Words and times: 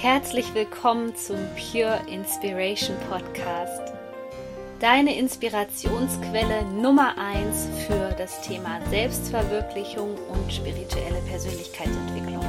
Herzlich 0.00 0.54
willkommen 0.54 1.16
zum 1.16 1.38
Pure 1.56 1.98
Inspiration 2.06 2.96
Podcast. 3.10 3.92
Deine 4.78 5.18
Inspirationsquelle 5.18 6.62
Nummer 6.66 7.16
1 7.18 7.68
für 7.84 8.14
das 8.16 8.40
Thema 8.42 8.78
Selbstverwirklichung 8.90 10.14
und 10.14 10.52
spirituelle 10.52 11.20
Persönlichkeitsentwicklung. 11.28 12.46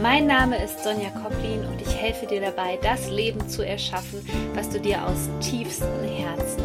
Mein 0.00 0.28
Name 0.28 0.62
ist 0.62 0.84
Sonja 0.84 1.10
Koplin 1.10 1.66
und 1.66 1.82
ich 1.82 1.92
helfe 1.96 2.26
dir 2.26 2.40
dabei, 2.40 2.78
das 2.80 3.10
Leben 3.10 3.48
zu 3.48 3.66
erschaffen, 3.66 4.24
was 4.54 4.70
du 4.70 4.78
dir 4.78 5.04
aus 5.04 5.28
tiefstem 5.40 6.04
Herzen 6.04 6.62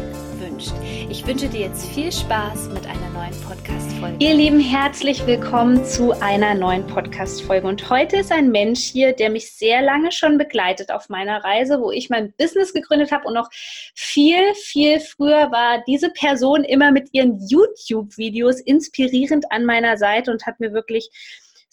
wünschst. 0.52 0.74
Ich 1.08 1.26
wünsche 1.26 1.48
dir 1.48 1.60
jetzt 1.60 1.86
viel 1.88 2.12
Spaß 2.12 2.68
mit 2.68 2.86
einer 2.86 3.08
neuen 3.10 3.40
Podcast-Folge. 3.42 4.16
Ihr 4.18 4.34
Lieben, 4.34 4.60
herzlich 4.60 5.26
willkommen 5.26 5.84
zu 5.84 6.12
einer 6.20 6.54
neuen 6.54 6.86
Podcast-Folge. 6.86 7.66
Und 7.66 7.88
heute 7.88 8.18
ist 8.18 8.32
ein 8.32 8.50
Mensch 8.50 8.80
hier, 8.80 9.12
der 9.12 9.30
mich 9.30 9.52
sehr 9.52 9.82
lange 9.82 10.12
schon 10.12 10.38
begleitet 10.38 10.90
auf 10.90 11.08
meiner 11.08 11.42
Reise, 11.42 11.80
wo 11.80 11.90
ich 11.90 12.10
mein 12.10 12.32
Business 12.36 12.72
gegründet 12.72 13.12
habe 13.12 13.26
und 13.26 13.34
noch 13.34 13.48
viel, 13.94 14.54
viel 14.54 15.00
früher 15.00 15.50
war 15.50 15.82
diese 15.86 16.10
Person 16.10 16.64
immer 16.64 16.92
mit 16.92 17.08
ihren 17.12 17.38
YouTube-Videos 17.46 18.60
inspirierend 18.60 19.50
an 19.50 19.64
meiner 19.64 19.96
Seite 19.96 20.30
und 20.30 20.46
hat 20.46 20.60
mir 20.60 20.72
wirklich 20.72 21.10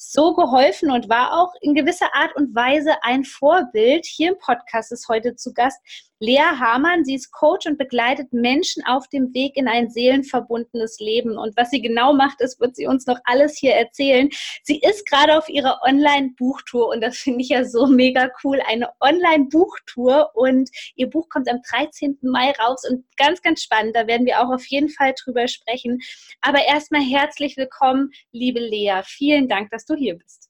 so 0.02 0.34
geholfen 0.34 0.92
und 0.92 1.10
war 1.10 1.34
auch 1.34 1.54
in 1.60 1.74
gewisser 1.74 2.16
Art 2.16 2.34
und 2.38 2.56
Weise 2.56 3.04
ein 3.04 3.26
Vorbild. 3.26 4.06
Hier 4.06 4.30
im 4.30 4.38
Podcast 4.38 4.94
ist 4.94 5.10
heute 5.10 5.36
zu 5.36 5.54
Gast 5.54 5.78
Lea 6.22 6.60
Hamann. 6.60 7.06
Sie 7.06 7.16
ist 7.16 7.32
Coach 7.32 7.66
und 7.66 7.78
begleitet 7.78 8.34
Menschen 8.34 8.84
auf 8.86 9.08
dem 9.08 9.34
Weg 9.34 9.56
in 9.56 9.68
ein 9.70 9.90
seelenverbundenes 9.90 11.00
Leben. 11.00 11.38
Und 11.38 11.56
was 11.56 11.70
sie 11.70 11.82
genau 11.82 12.14
macht, 12.14 12.38
das 12.40 12.60
wird 12.60 12.76
sie 12.76 12.88
uns 12.88 13.06
noch 13.06 13.20
alles 13.24 13.58
hier 13.58 13.74
erzählen. 13.74 14.30
Sie 14.64 14.80
ist 14.80 15.06
gerade 15.08 15.38
auf 15.38 15.48
ihrer 15.48 15.80
Online-Buchtour 15.82 16.90
und 16.90 17.02
das 17.02 17.18
finde 17.18 17.42
ich 17.42 17.50
ja 17.50 17.64
so 17.64 17.88
mega 17.88 18.30
cool. 18.44 18.60
Eine 18.68 18.90
Online-Buchtour 19.00 20.32
und 20.34 20.70
ihr 20.96 21.10
Buch 21.10 21.30
kommt 21.30 21.50
am 21.50 21.62
13. 21.72 22.18
Mai 22.22 22.52
raus 22.52 22.84
und 22.90 23.06
ganz, 23.16 23.42
ganz 23.42 23.64
spannend. 23.64 23.96
Da 23.96 24.06
werden 24.08 24.26
wir 24.26 24.42
auch 24.42 24.54
auf 24.54 24.66
jeden 24.68 24.90
Fall 24.90 25.14
drüber 25.24 25.48
sprechen. 25.48 26.00
Aber 26.42 26.66
erstmal 26.66 27.02
herzlich 27.02 27.56
willkommen, 27.56 28.12
liebe 28.34 28.60
Lea. 28.60 29.02
Vielen 29.06 29.48
Dank, 29.48 29.72
dass 29.72 29.86
du 29.86 29.96
hier 29.96 30.18
bist. 30.18 30.50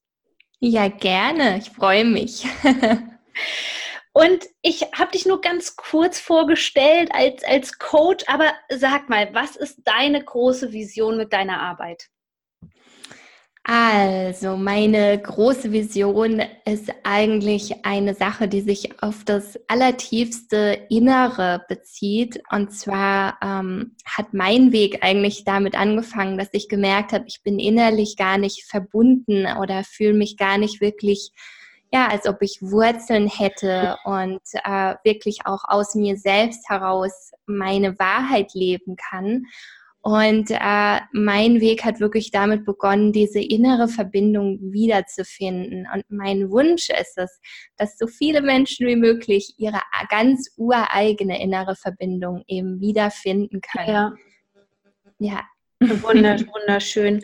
Ja, 0.62 0.88
gerne. 0.88 1.60
Ich 1.60 1.70
freue 1.70 2.06
mich. 2.06 2.46
Und 4.14 4.46
ich 4.62 4.82
habe 4.94 5.12
dich 5.12 5.26
nur 5.26 5.40
ganz 5.42 5.76
kurz 5.76 6.20
vorgestellt 6.20 7.10
als, 7.14 7.44
als 7.44 7.78
Coach, 7.78 8.26
aber 8.28 8.52
sag 8.70 9.08
mal, 9.10 9.34
was 9.34 9.56
ist 9.56 9.82
deine 9.86 10.24
große 10.24 10.72
Vision 10.72 11.18
mit 11.18 11.32
deiner 11.32 11.62
Arbeit? 11.62 12.10
Also, 13.64 14.58
meine 14.58 15.22
große 15.22 15.72
Vision 15.72 16.42
ist 16.66 16.92
eigentlich 17.04 17.86
eine 17.86 18.16
Sache, 18.16 18.48
die 18.48 18.62
sich 18.62 19.04
auf 19.04 19.24
das 19.26 19.60
allertiefste 19.68 20.88
Innere 20.90 21.64
bezieht. 21.68 22.42
Und 22.52 22.72
zwar 22.74 23.38
ähm, 23.44 23.96
hat 24.06 24.34
mein 24.34 24.72
Weg 24.72 25.04
eigentlich 25.04 25.44
damit 25.44 25.76
angefangen, 25.76 26.40
dass 26.40 26.50
ich 26.54 26.68
gemerkt 26.68 27.12
habe, 27.12 27.26
ich 27.28 27.44
bin 27.44 27.60
innerlich 27.60 28.18
gar 28.18 28.40
nicht 28.40 28.66
verbunden 28.68 29.46
oder 29.62 29.84
fühle 29.84 30.14
mich 30.14 30.36
gar 30.36 30.58
nicht 30.58 30.82
wirklich 30.82 31.32
ja, 31.92 32.08
als 32.08 32.28
ob 32.28 32.42
ich 32.42 32.60
Wurzeln 32.62 33.28
hätte 33.28 33.98
und 34.06 34.42
äh, 34.64 34.96
wirklich 35.04 35.40
auch 35.46 35.64
aus 35.68 35.96
mir 35.96 36.18
selbst 36.18 36.70
heraus 36.70 37.32
meine 37.46 37.98
Wahrheit 38.00 38.54
leben 38.54 38.96
kann. 38.96 39.46
Und 40.02 40.50
äh, 40.50 41.00
mein 41.12 41.60
Weg 41.60 41.84
hat 41.84 42.00
wirklich 42.00 42.32
damit 42.32 42.66
begonnen, 42.66 43.12
diese 43.12 43.42
innere 43.42 43.90
Verbindung 43.90 44.58
wiederzufinden. 44.62 45.88
Und 45.94 46.04
mein 46.08 46.50
Wunsch 46.52 46.90
ist 46.90 47.18
es, 47.18 47.42
dass 47.76 47.98
so 47.98 48.08
viele 48.08 48.42
Menschen 48.42 48.88
wie 48.88 48.96
möglich 48.96 49.56
ihre 49.58 49.82
ganz 50.10 50.54
ureigene 50.56 51.42
innere 51.42 51.76
Verbindung 51.76 52.44
eben 52.48 52.80
wiederfinden 52.80 53.60
können. 53.60 53.90
Ja. 53.90 54.14
Ja, 55.22 55.42
wunderschön. 56.52 57.24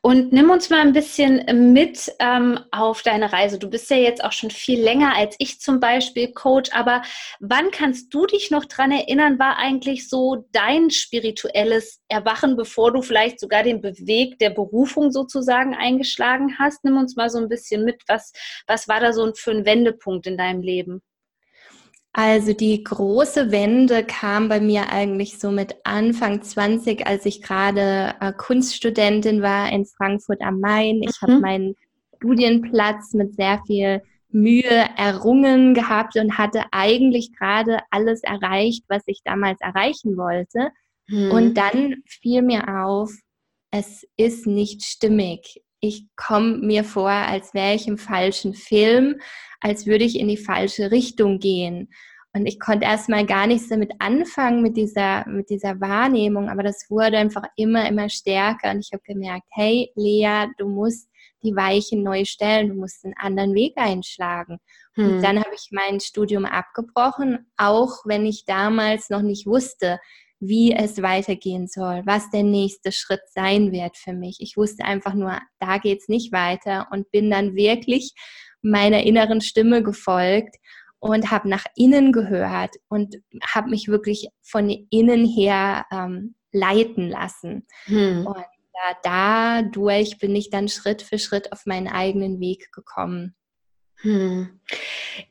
Und 0.00 0.32
nimm 0.32 0.48
uns 0.50 0.70
mal 0.70 0.80
ein 0.80 0.92
bisschen 0.92 1.72
mit 1.72 2.12
ähm, 2.20 2.60
auf 2.70 3.02
deine 3.02 3.32
Reise. 3.32 3.58
Du 3.58 3.68
bist 3.68 3.90
ja 3.90 3.96
jetzt 3.96 4.22
auch 4.22 4.30
schon 4.30 4.50
viel 4.50 4.80
länger 4.80 5.16
als 5.16 5.34
ich 5.38 5.60
zum 5.60 5.80
Beispiel 5.80 6.32
Coach, 6.32 6.70
aber 6.72 7.02
wann 7.40 7.72
kannst 7.72 8.14
du 8.14 8.26
dich 8.26 8.52
noch 8.52 8.64
dran 8.64 8.92
erinnern, 8.92 9.40
war 9.40 9.58
eigentlich 9.58 10.08
so 10.08 10.46
dein 10.52 10.90
spirituelles 10.90 12.00
Erwachen, 12.08 12.56
bevor 12.56 12.92
du 12.92 13.02
vielleicht 13.02 13.40
sogar 13.40 13.64
den 13.64 13.80
Beweg 13.80 14.38
der 14.38 14.50
Berufung 14.50 15.10
sozusagen 15.10 15.74
eingeschlagen 15.74 16.58
hast? 16.58 16.84
Nimm 16.84 16.96
uns 16.96 17.16
mal 17.16 17.28
so 17.28 17.38
ein 17.38 17.48
bisschen 17.48 17.84
mit. 17.84 18.02
Was, 18.06 18.32
was 18.68 18.86
war 18.86 19.00
da 19.00 19.12
so 19.12 19.32
für 19.34 19.50
ein 19.50 19.66
Wendepunkt 19.66 20.28
in 20.28 20.36
deinem 20.36 20.62
Leben? 20.62 21.02
Also 22.18 22.52
die 22.52 22.82
große 22.82 23.52
Wende 23.52 24.02
kam 24.02 24.48
bei 24.48 24.58
mir 24.58 24.90
eigentlich 24.90 25.38
so 25.38 25.52
mit 25.52 25.76
Anfang 25.84 26.42
20, 26.42 27.06
als 27.06 27.24
ich 27.26 27.42
gerade 27.42 28.12
äh, 28.20 28.32
Kunststudentin 28.32 29.40
war 29.40 29.70
in 29.70 29.86
Frankfurt 29.86 30.40
am 30.40 30.58
Main. 30.58 31.00
Ich 31.04 31.22
mhm. 31.22 31.26
habe 31.28 31.40
meinen 31.40 31.76
Studienplatz 32.16 33.14
mit 33.14 33.36
sehr 33.36 33.62
viel 33.68 34.02
Mühe 34.30 34.88
errungen 34.96 35.74
gehabt 35.74 36.16
und 36.16 36.38
hatte 36.38 36.64
eigentlich 36.72 37.30
gerade 37.38 37.78
alles 37.92 38.24
erreicht, 38.24 38.82
was 38.88 39.04
ich 39.06 39.20
damals 39.24 39.60
erreichen 39.60 40.16
wollte. 40.16 40.70
Mhm. 41.06 41.30
Und 41.30 41.54
dann 41.54 42.02
fiel 42.04 42.42
mir 42.42 42.80
auf, 42.82 43.12
es 43.70 44.04
ist 44.16 44.44
nicht 44.44 44.82
stimmig. 44.82 45.62
Ich 45.80 46.06
komme 46.16 46.58
mir 46.58 46.84
vor, 46.84 47.10
als 47.10 47.54
wäre 47.54 47.74
ich 47.74 47.86
im 47.86 47.98
falschen 47.98 48.54
Film 48.54 49.20
als 49.60 49.86
würde 49.86 50.04
ich 50.04 50.18
in 50.18 50.28
die 50.28 50.36
falsche 50.36 50.90
Richtung 50.90 51.38
gehen. 51.38 51.90
Und 52.34 52.46
ich 52.46 52.60
konnte 52.60 52.84
erstmal 52.84 53.24
gar 53.24 53.46
nichts 53.46 53.68
damit 53.68 53.90
anfangen, 53.98 54.62
mit 54.62 54.76
dieser, 54.76 55.26
mit 55.26 55.48
dieser 55.50 55.80
Wahrnehmung, 55.80 56.48
aber 56.50 56.62
das 56.62 56.86
wurde 56.88 57.18
einfach 57.18 57.44
immer, 57.56 57.88
immer 57.88 58.08
stärker. 58.10 58.70
Und 58.70 58.80
ich 58.80 58.90
habe 58.92 59.02
gemerkt, 59.04 59.46
hey, 59.50 59.90
Lea, 59.96 60.46
du 60.58 60.68
musst 60.68 61.08
die 61.42 61.56
Weichen 61.56 62.02
neu 62.02 62.24
stellen, 62.24 62.68
du 62.68 62.74
musst 62.74 63.04
einen 63.04 63.14
anderen 63.16 63.54
Weg 63.54 63.72
einschlagen. 63.76 64.58
Hm. 64.94 65.16
Und 65.16 65.22
dann 65.22 65.38
habe 65.38 65.54
ich 65.54 65.68
mein 65.72 66.00
Studium 66.00 66.44
abgebrochen, 66.44 67.50
auch 67.56 68.04
wenn 68.04 68.26
ich 68.26 68.44
damals 68.44 69.08
noch 69.08 69.22
nicht 69.22 69.46
wusste, 69.46 69.98
wie 70.40 70.72
es 70.72 71.02
weitergehen 71.02 71.66
soll, 71.66 72.02
was 72.04 72.30
der 72.30 72.42
nächste 72.42 72.92
Schritt 72.92 73.22
sein 73.34 73.72
wird 73.72 73.96
für 73.96 74.12
mich. 74.12 74.38
Ich 74.40 74.56
wusste 74.56 74.84
einfach 74.84 75.14
nur, 75.14 75.38
da 75.58 75.78
geht 75.78 76.00
es 76.00 76.08
nicht 76.08 76.32
weiter 76.32 76.86
und 76.90 77.10
bin 77.10 77.30
dann 77.30 77.54
wirklich 77.54 78.12
meiner 78.62 79.02
inneren 79.02 79.40
Stimme 79.40 79.82
gefolgt 79.82 80.56
und 81.00 81.30
habe 81.30 81.48
nach 81.48 81.64
innen 81.76 82.12
gehört 82.12 82.76
und 82.88 83.16
habe 83.46 83.70
mich 83.70 83.88
wirklich 83.88 84.28
von 84.42 84.68
innen 84.90 85.24
her 85.24 85.86
ähm, 85.92 86.34
leiten 86.52 87.08
lassen. 87.08 87.66
Hm. 87.84 88.26
Und 88.26 88.36
äh, 88.36 88.94
dadurch 89.02 90.18
bin 90.18 90.34
ich 90.34 90.50
dann 90.50 90.68
Schritt 90.68 91.02
für 91.02 91.18
Schritt 91.18 91.52
auf 91.52 91.66
meinen 91.66 91.88
eigenen 91.88 92.40
Weg 92.40 92.72
gekommen. 92.72 93.34
Hm. 94.02 94.60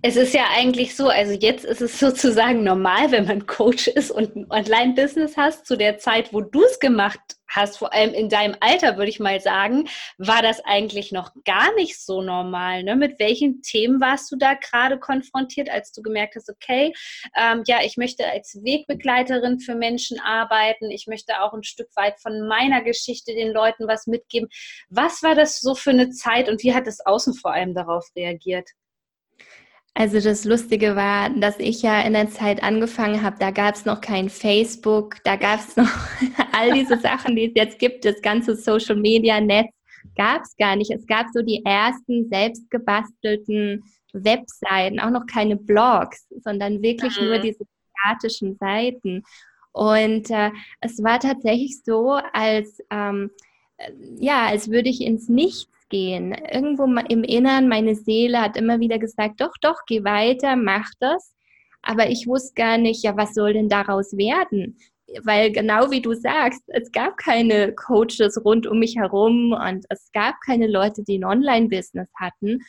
Es 0.01 0.17
ist 0.17 0.33
ja 0.33 0.45
eigentlich 0.55 0.95
so, 0.95 1.07
also 1.07 1.33
jetzt 1.33 1.63
ist 1.63 1.81
es 1.81 1.99
sozusagen 1.99 2.63
normal, 2.63 3.11
wenn 3.11 3.25
man 3.25 3.45
Coach 3.45 3.87
ist 3.87 4.11
und 4.11 4.35
ein 4.35 4.47
Online-Business 4.49 5.37
hast, 5.37 5.65
zu 5.65 5.77
der 5.77 5.97
Zeit, 5.97 6.33
wo 6.33 6.41
du 6.41 6.63
es 6.63 6.79
gemacht 6.79 7.19
hast, 7.57 7.77
vor 7.77 7.93
allem 7.93 8.13
in 8.13 8.29
deinem 8.29 8.55
Alter, 8.61 8.97
würde 8.97 9.09
ich 9.09 9.19
mal 9.19 9.39
sagen, 9.41 9.89
war 10.17 10.41
das 10.41 10.63
eigentlich 10.63 11.11
noch 11.11 11.31
gar 11.43 11.73
nicht 11.75 11.99
so 11.99 12.21
normal. 12.21 12.83
Ne? 12.83 12.95
Mit 12.95 13.19
welchen 13.19 13.61
Themen 13.61 13.99
warst 13.99 14.31
du 14.31 14.37
da 14.37 14.53
gerade 14.53 14.99
konfrontiert, 14.99 15.69
als 15.69 15.91
du 15.91 16.01
gemerkt 16.01 16.35
hast, 16.35 16.49
okay, 16.49 16.93
ähm, 17.35 17.63
ja, 17.65 17.79
ich 17.83 17.97
möchte 17.97 18.25
als 18.25 18.59
Wegbegleiterin 18.63 19.59
für 19.59 19.75
Menschen 19.75 20.19
arbeiten, 20.19 20.91
ich 20.91 21.07
möchte 21.07 21.41
auch 21.41 21.53
ein 21.53 21.63
Stück 21.63 21.89
weit 21.95 22.19
von 22.21 22.47
meiner 22.47 22.81
Geschichte 22.81 23.33
den 23.33 23.51
Leuten 23.51 23.87
was 23.87 24.07
mitgeben. 24.07 24.47
Was 24.89 25.23
war 25.23 25.35
das 25.35 25.59
so 25.59 25.75
für 25.75 25.89
eine 25.91 26.11
Zeit 26.11 26.47
und 26.47 26.63
wie 26.63 26.73
hat 26.73 26.87
das 26.87 27.05
Außen 27.05 27.33
vor 27.33 27.53
allem 27.53 27.73
darauf 27.73 28.05
reagiert? 28.15 28.69
Also 29.99 30.19
das 30.19 30.45
Lustige 30.45 30.95
war, 30.95 31.31
dass 31.31 31.57
ich 31.57 31.81
ja 31.81 32.01
in 32.01 32.13
der 32.13 32.29
Zeit 32.29 32.61
angefangen 32.61 33.23
habe, 33.23 33.37
da 33.39 33.49
gab 33.49 33.73
es 33.73 33.83
noch 33.85 33.99
kein 33.99 34.29
Facebook, 34.29 35.15
da 35.23 35.35
gab 35.35 35.59
es 35.59 35.75
noch 35.75 35.89
all 36.51 36.71
diese 36.71 36.97
Sachen, 37.01 37.35
die 37.35 37.45
es 37.47 37.53
jetzt 37.55 37.79
gibt, 37.79 38.05
das 38.05 38.21
ganze 38.21 38.55
Social-Media-Netz 38.55 39.71
gab 40.15 40.43
es 40.43 40.55
gar 40.55 40.75
nicht. 40.75 40.91
Es 40.91 41.07
gab 41.07 41.25
so 41.33 41.41
die 41.41 41.65
ersten 41.65 42.29
selbstgebastelten 42.29 43.83
Webseiten, 44.13 44.99
auch 44.99 45.09
noch 45.09 45.25
keine 45.25 45.55
Blogs, 45.55 46.27
sondern 46.43 46.83
wirklich 46.83 47.19
mhm. 47.19 47.29
nur 47.29 47.39
diese 47.39 47.65
statischen 47.97 48.55
Seiten. 48.57 49.23
Und 49.71 50.29
äh, 50.29 50.51
es 50.79 51.03
war 51.03 51.19
tatsächlich 51.19 51.81
so, 51.83 52.19
als 52.33 52.83
ähm, 52.91 53.31
äh, 53.77 53.91
ja, 54.19 54.45
als 54.45 54.69
würde 54.69 54.89
ich 54.89 55.01
ins 55.01 55.27
Nichts 55.27 55.71
gehen. 55.89 56.33
Irgendwo 56.33 56.85
im 56.85 57.23
Inneren, 57.23 57.67
meine 57.67 57.95
Seele 57.95 58.41
hat 58.41 58.57
immer 58.57 58.79
wieder 58.79 58.99
gesagt, 58.99 59.41
doch, 59.41 59.53
doch, 59.61 59.81
geh 59.87 60.03
weiter, 60.03 60.55
mach 60.55 60.89
das. 60.99 61.33
Aber 61.81 62.09
ich 62.09 62.27
wusste 62.27 62.53
gar 62.55 62.77
nicht, 62.77 63.03
ja, 63.03 63.15
was 63.15 63.33
soll 63.33 63.53
denn 63.53 63.69
daraus 63.69 64.17
werden? 64.17 64.77
Weil 65.23 65.51
genau 65.51 65.89
wie 65.89 66.01
du 66.01 66.13
sagst, 66.13 66.61
es 66.67 66.91
gab 66.91 67.17
keine 67.17 67.73
Coaches 67.73 68.43
rund 68.43 68.67
um 68.67 68.79
mich 68.79 68.97
herum 68.97 69.53
und 69.53 69.85
es 69.89 70.11
gab 70.11 70.35
keine 70.45 70.67
Leute, 70.67 71.03
die 71.03 71.17
ein 71.17 71.23
Online-Business 71.23 72.09
hatten. 72.19 72.59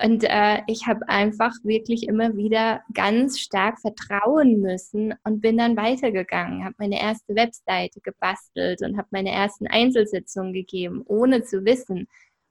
Und 0.00 0.22
äh, 0.22 0.60
ich 0.68 0.86
habe 0.86 1.08
einfach 1.08 1.52
wirklich 1.64 2.06
immer 2.06 2.36
wieder 2.36 2.82
ganz 2.94 3.40
stark 3.40 3.80
vertrauen 3.80 4.60
müssen 4.60 5.14
und 5.24 5.40
bin 5.40 5.58
dann 5.58 5.76
weitergegangen, 5.76 6.64
habe 6.64 6.76
meine 6.78 7.00
erste 7.00 7.34
Webseite 7.34 8.00
gebastelt 8.00 8.82
und 8.82 8.96
habe 8.96 9.08
meine 9.10 9.32
ersten 9.32 9.66
Einzelsitzungen 9.66 10.52
gegeben, 10.52 11.02
ohne 11.04 11.42
zu 11.42 11.64
wissen, 11.64 12.06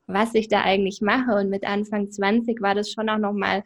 was 0.08 0.34
ich 0.34 0.48
da 0.48 0.62
eigentlich 0.62 1.02
mache. 1.02 1.36
Und 1.36 1.50
mit 1.50 1.66
Anfang 1.66 2.10
20 2.10 2.62
war 2.62 2.74
das 2.74 2.92
schon 2.92 3.10
auch 3.10 3.18
nochmal 3.18 3.64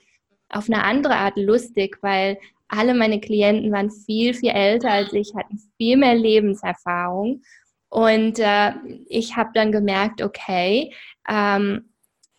auf 0.50 0.66
eine 0.68 0.84
andere 0.84 1.16
Art 1.16 1.38
lustig, 1.38 1.98
weil 2.02 2.38
alle 2.68 2.94
meine 2.94 3.20
Klienten 3.20 3.72
waren 3.72 3.92
viel, 3.92 4.34
viel 4.34 4.52
älter 4.52 4.92
als 4.92 5.14
ich, 5.14 5.34
hatten 5.36 5.60
viel 5.78 5.98
mehr 5.98 6.16
Lebenserfahrung. 6.16 7.44
Und 7.90 8.40
äh, 8.40 8.72
ich 9.08 9.36
habe 9.36 9.52
dann 9.54 9.72
gemerkt, 9.72 10.22
okay, 10.22 10.94
ähm, 11.30 11.90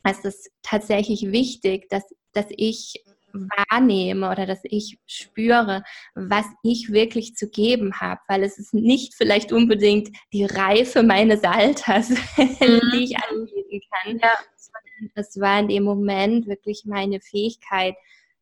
es 0.02 0.24
ist 0.24 0.50
tatsächlich 0.62 1.30
wichtig, 1.30 1.88
dass, 1.90 2.02
dass 2.32 2.46
ich 2.48 3.04
wahrnehme 3.32 4.30
oder 4.30 4.46
dass 4.46 4.60
ich 4.64 4.98
spüre, 5.06 5.82
was 6.14 6.44
ich 6.62 6.92
wirklich 6.92 7.34
zu 7.34 7.48
geben 7.48 8.00
habe, 8.00 8.20
weil 8.28 8.42
es 8.42 8.58
ist 8.58 8.74
nicht 8.74 9.14
vielleicht 9.14 9.52
unbedingt 9.52 10.10
die 10.32 10.44
Reife 10.44 11.02
meines 11.02 11.42
Alters, 11.44 12.10
mhm. 12.36 12.80
die 12.92 13.04
ich 13.04 13.16
anbieten 13.16 13.61
kann, 14.02 14.18
ja. 14.18 14.38
sondern 14.56 15.12
es 15.14 15.40
war 15.40 15.60
in 15.60 15.68
dem 15.68 15.84
Moment 15.84 16.46
wirklich 16.46 16.84
meine 16.84 17.20
Fähigkeit, 17.20 17.94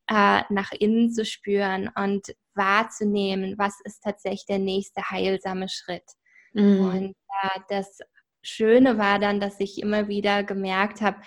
äh, 0.09 0.43
nach 0.51 0.73
innen 0.73 1.13
zu 1.13 1.25
spüren 1.25 1.91
und 1.95 2.35
wahrzunehmen, 2.55 3.57
was 3.59 3.81
ist 3.85 4.03
tatsächlich 4.03 4.47
der 4.47 4.59
nächste 4.59 5.03
heilsame 5.11 5.69
Schritt. 5.69 6.05
Mhm. 6.53 6.81
Und 6.81 7.17
äh, 7.43 7.61
das 7.69 8.01
Schöne 8.43 8.99
war 8.99 9.19
dann, 9.19 9.41
dass 9.41 9.61
ich 9.61 9.81
immer 9.81 10.09
wieder 10.09 10.43
gemerkt 10.43 11.01
habe, 11.01 11.19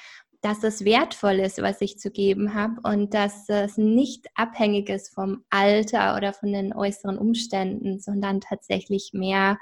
dass 0.42 0.62
es 0.64 0.84
wertvoll 0.84 1.40
ist, 1.40 1.62
was 1.62 1.80
ich 1.80 1.98
zu 2.00 2.12
geben 2.12 2.54
habe 2.54 2.82
und 2.84 3.14
dass 3.14 3.48
es 3.48 3.78
nicht 3.78 4.28
abhängig 4.36 4.90
ist 4.90 5.14
vom 5.14 5.46
Alter 5.50 6.18
oder 6.18 6.34
von 6.34 6.52
den 6.52 6.74
äußeren 6.74 7.18
Umständen, 7.18 8.02
sondern 8.02 8.42
tatsächlich 8.42 9.12
mehr, 9.14 9.58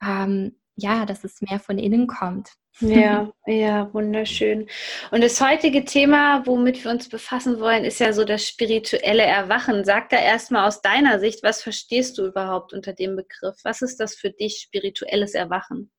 ähm, 0.00 0.60
ja, 0.76 1.06
dass 1.06 1.24
es 1.24 1.42
mehr 1.42 1.58
von 1.58 1.78
innen 1.78 2.06
kommt. 2.06 2.52
Ja, 2.80 3.32
ja, 3.46 3.92
wunderschön. 3.94 4.68
Und 5.10 5.22
das 5.22 5.40
heutige 5.40 5.84
Thema, 5.84 6.46
womit 6.46 6.84
wir 6.84 6.90
uns 6.90 7.08
befassen 7.08 7.58
wollen, 7.60 7.84
ist 7.84 8.00
ja 8.00 8.12
so 8.12 8.24
das 8.24 8.46
spirituelle 8.46 9.22
Erwachen. 9.22 9.84
Sag 9.84 10.10
da 10.10 10.18
erstmal 10.18 10.66
aus 10.66 10.82
deiner 10.82 11.18
Sicht, 11.18 11.42
was 11.42 11.62
verstehst 11.62 12.18
du 12.18 12.26
überhaupt 12.26 12.72
unter 12.72 12.92
dem 12.92 13.16
Begriff? 13.16 13.56
Was 13.64 13.82
ist 13.82 13.98
das 13.98 14.14
für 14.14 14.30
dich 14.30 14.58
spirituelles 14.58 15.34
Erwachen? 15.34 15.90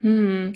Hm. 0.00 0.52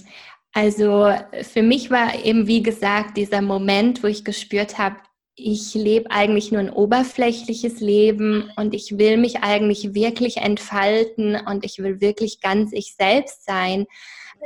Also 0.52 1.14
für 1.42 1.62
mich 1.62 1.90
war 1.90 2.24
eben, 2.24 2.46
wie 2.46 2.62
gesagt, 2.62 3.16
dieser 3.16 3.42
Moment, 3.42 4.02
wo 4.02 4.06
ich 4.06 4.24
gespürt 4.24 4.78
habe, 4.78 4.96
ich 5.34 5.74
lebe 5.74 6.10
eigentlich 6.10 6.50
nur 6.50 6.60
ein 6.60 6.70
oberflächliches 6.70 7.80
Leben 7.80 8.50
und 8.56 8.74
ich 8.74 8.96
will 8.96 9.18
mich 9.18 9.42
eigentlich 9.42 9.92
wirklich 9.92 10.38
entfalten 10.38 11.36
und 11.36 11.62
ich 11.66 11.78
will 11.78 12.00
wirklich 12.00 12.40
ganz 12.40 12.72
ich 12.72 12.94
selbst 12.96 13.44
sein. 13.44 13.86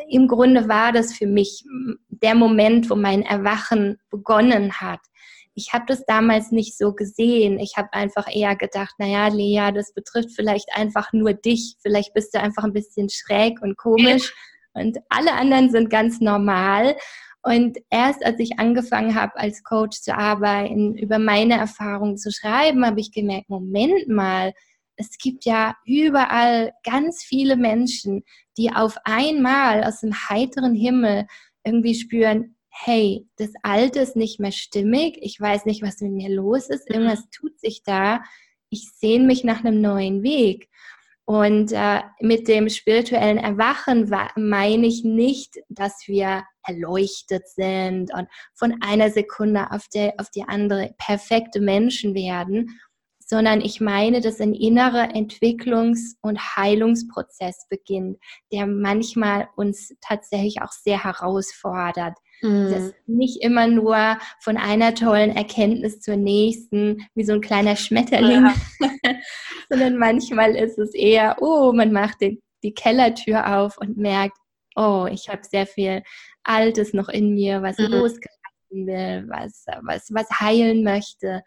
Im 0.09 0.29
Grunde 0.29 0.69
war 0.69 0.93
das 0.93 1.13
für 1.13 1.27
mich 1.27 1.65
der 2.09 2.35
Moment, 2.35 2.91
wo 2.91 2.97
mein 2.97 3.23
Erwachen 3.23 3.99
begonnen 4.11 4.81
hat. 4.81 5.01
Ich 5.55 5.73
habe 5.73 5.85
das 5.87 6.05
damals 6.07 6.53
nicht 6.53 6.79
so 6.79 6.95
gesehen. 6.95 7.59
Ich 7.59 7.77
habe 7.77 7.93
einfach 7.93 8.27
eher 8.33 8.57
gedacht, 8.57 8.95
naja, 8.99 9.29
Lea, 9.29 9.73
das 9.75 9.93
betrifft 9.93 10.31
vielleicht 10.35 10.69
einfach 10.75 11.13
nur 11.13 11.35
dich. 11.35 11.77
Vielleicht 11.83 12.15
bist 12.15 12.35
du 12.35 12.41
einfach 12.41 12.65
ein 12.65 12.73
bisschen 12.73 13.09
schräg 13.11 13.61
und 13.61 13.77
komisch 13.77 14.33
und 14.73 14.99
alle 15.09 15.33
anderen 15.33 15.71
sind 15.71 15.91
ganz 15.91 16.21
normal. 16.21 16.97
Und 17.43 17.79
erst 17.89 18.25
als 18.25 18.39
ich 18.39 18.59
angefangen 18.59 19.15
habe, 19.15 19.37
als 19.37 19.65
Coach 19.65 20.01
zu 20.01 20.15
arbeiten, 20.17 20.95
über 20.97 21.19
meine 21.19 21.55
Erfahrungen 21.55 22.19
zu 22.19 22.31
schreiben, 22.31 22.85
habe 22.85 23.01
ich 23.01 23.13
gemerkt, 23.13 23.49
Moment 23.49 24.09
mal, 24.09 24.53
es 25.01 25.17
gibt 25.17 25.47
ja 25.47 25.77
überall 25.87 26.73
ganz 26.85 27.23
viele 27.23 27.57
Menschen, 27.57 28.23
die 28.59 28.71
auf 28.71 28.97
einmal 29.05 29.83
aus 29.83 30.01
dem 30.01 30.13
heiteren 30.13 30.75
Himmel 30.75 31.27
irgendwie 31.65 31.95
spüren, 31.95 32.57
hey, 32.69 33.27
das 33.37 33.51
Alte 33.63 34.01
ist 34.01 34.15
nicht 34.15 34.41
mehr 34.41 34.53
stimmig, 34.53 35.19
ich 35.23 35.41
weiß 35.41 35.65
nicht, 35.65 35.83
was 35.83 36.01
mit 36.01 36.13
mir 36.13 36.29
los 36.29 36.69
ist, 36.69 36.89
mhm. 36.89 36.97
irgendwas 36.97 37.29
tut 37.31 37.59
sich 37.59 37.83
da, 37.83 38.23
ich 38.69 38.91
sehne 38.93 39.25
mich 39.25 39.43
nach 39.43 39.65
einem 39.65 39.81
neuen 39.81 40.23
Weg. 40.23 40.69
Und 41.25 41.73
äh, 41.73 42.01
mit 42.21 42.49
dem 42.49 42.69
spirituellen 42.69 43.39
Erwachen 43.39 44.11
meine 44.37 44.87
ich 44.87 45.05
nicht, 45.05 45.59
dass 45.69 46.03
wir 46.07 46.43
erleuchtet 46.65 47.49
sind 47.49 48.13
und 48.13 48.27
von 48.55 48.77
einer 48.83 49.11
Sekunde 49.11 49.71
auf, 49.71 49.87
der, 49.95 50.15
auf 50.19 50.31
die 50.31 50.43
andere 50.43 50.93
perfekte 50.99 51.61
Menschen 51.61 52.15
werden, 52.15 52.81
sondern 53.31 53.61
ich 53.61 53.81
meine, 53.81 54.21
dass 54.21 54.41
ein 54.41 54.55
innerer 54.55 55.15
Entwicklungs- 55.15 56.17
und 56.21 56.57
Heilungsprozess 56.57 57.69
beginnt, 57.71 58.19
der 58.53 58.67
manchmal 58.67 59.49
uns 59.55 59.95
tatsächlich 60.01 60.63
auch 60.63 60.73
sehr 60.73 61.05
herausfordert. 61.05 62.19
Mhm. 62.43 62.71
Das 62.73 62.93
nicht 63.07 63.41
immer 63.41 63.69
nur 63.69 64.19
von 64.41 64.57
einer 64.57 64.97
tollen 64.97 65.31
Erkenntnis 65.31 66.01
zur 66.01 66.17
nächsten, 66.17 67.07
wie 67.15 67.23
so 67.23 67.35
ein 67.35 67.41
kleiner 67.41 67.77
Schmetterling, 67.77 68.47
ja. 68.47 68.55
sondern 69.71 69.97
manchmal 69.97 70.57
ist 70.57 70.79
es 70.79 70.93
eher, 70.93 71.37
oh, 71.41 71.73
man 71.73 71.93
macht 71.93 72.21
die, 72.23 72.43
die 72.65 72.75
Kellertür 72.75 73.59
auf 73.59 73.79
und 73.79 73.97
merkt, 73.97 74.39
oh, 74.75 75.07
ich 75.09 75.29
habe 75.29 75.43
sehr 75.49 75.69
viel 75.69 76.03
Altes 76.43 76.95
noch 76.95 77.09
in 77.09 77.33
mir, 77.35 77.63
was 77.63 77.79
mhm. 77.79 77.93
losgelassen 77.93 78.41
will, 78.71 79.29
was, 79.29 79.67
was, 79.83 80.09
was 80.13 80.41
heilen 80.41 80.83
möchte. 80.83 81.43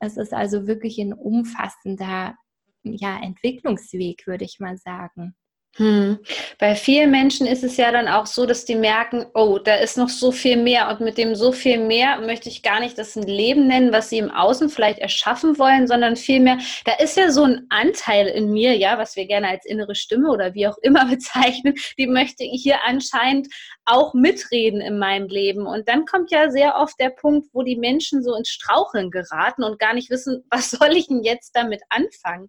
Es 0.00 0.16
ist 0.16 0.32
also 0.32 0.66
wirklich 0.66 0.98
ein 0.98 1.12
umfassender 1.12 2.34
ja, 2.82 3.20
Entwicklungsweg, 3.22 4.26
würde 4.26 4.44
ich 4.44 4.58
mal 4.58 4.78
sagen. 4.78 5.36
Hm. 5.76 6.18
Bei 6.58 6.74
vielen 6.74 7.12
Menschen 7.12 7.46
ist 7.46 7.62
es 7.62 7.76
ja 7.76 7.92
dann 7.92 8.08
auch 8.08 8.26
so, 8.26 8.44
dass 8.44 8.64
die 8.64 8.74
merken, 8.74 9.26
oh, 9.34 9.58
da 9.58 9.76
ist 9.76 9.96
noch 9.96 10.08
so 10.08 10.32
viel 10.32 10.56
mehr 10.56 10.88
und 10.90 11.00
mit 11.00 11.16
dem 11.16 11.36
so 11.36 11.52
viel 11.52 11.78
mehr 11.78 12.20
möchte 12.20 12.48
ich 12.48 12.64
gar 12.64 12.80
nicht 12.80 12.98
das 12.98 13.14
ein 13.14 13.22
Leben 13.22 13.68
nennen, 13.68 13.92
was 13.92 14.10
sie 14.10 14.18
im 14.18 14.32
Außen 14.32 14.68
vielleicht 14.68 14.98
erschaffen 14.98 15.58
wollen, 15.58 15.86
sondern 15.86 16.16
vielmehr, 16.16 16.58
da 16.84 16.94
ist 16.94 17.16
ja 17.16 17.30
so 17.30 17.44
ein 17.44 17.66
Anteil 17.70 18.26
in 18.26 18.50
mir, 18.50 18.76
ja, 18.76 18.98
was 18.98 19.14
wir 19.14 19.26
gerne 19.26 19.48
als 19.48 19.64
innere 19.64 19.94
Stimme 19.94 20.30
oder 20.30 20.54
wie 20.54 20.66
auch 20.66 20.76
immer 20.82 21.04
bezeichnen, 21.08 21.74
die 21.98 22.08
möchte 22.08 22.42
ich 22.42 22.62
hier 22.64 22.82
anscheinend 22.84 23.46
auch 23.84 24.12
mitreden 24.12 24.80
in 24.80 24.98
meinem 24.98 25.28
Leben. 25.28 25.66
Und 25.68 25.88
dann 25.88 26.04
kommt 26.04 26.32
ja 26.32 26.50
sehr 26.50 26.76
oft 26.76 26.98
der 26.98 27.10
Punkt, 27.10 27.46
wo 27.52 27.62
die 27.62 27.76
Menschen 27.76 28.24
so 28.24 28.34
ins 28.34 28.48
Straucheln 28.48 29.12
geraten 29.12 29.62
und 29.62 29.78
gar 29.78 29.94
nicht 29.94 30.10
wissen, 30.10 30.44
was 30.50 30.70
soll 30.70 30.96
ich 30.96 31.06
denn 31.06 31.22
jetzt 31.22 31.52
damit 31.54 31.82
anfangen? 31.90 32.48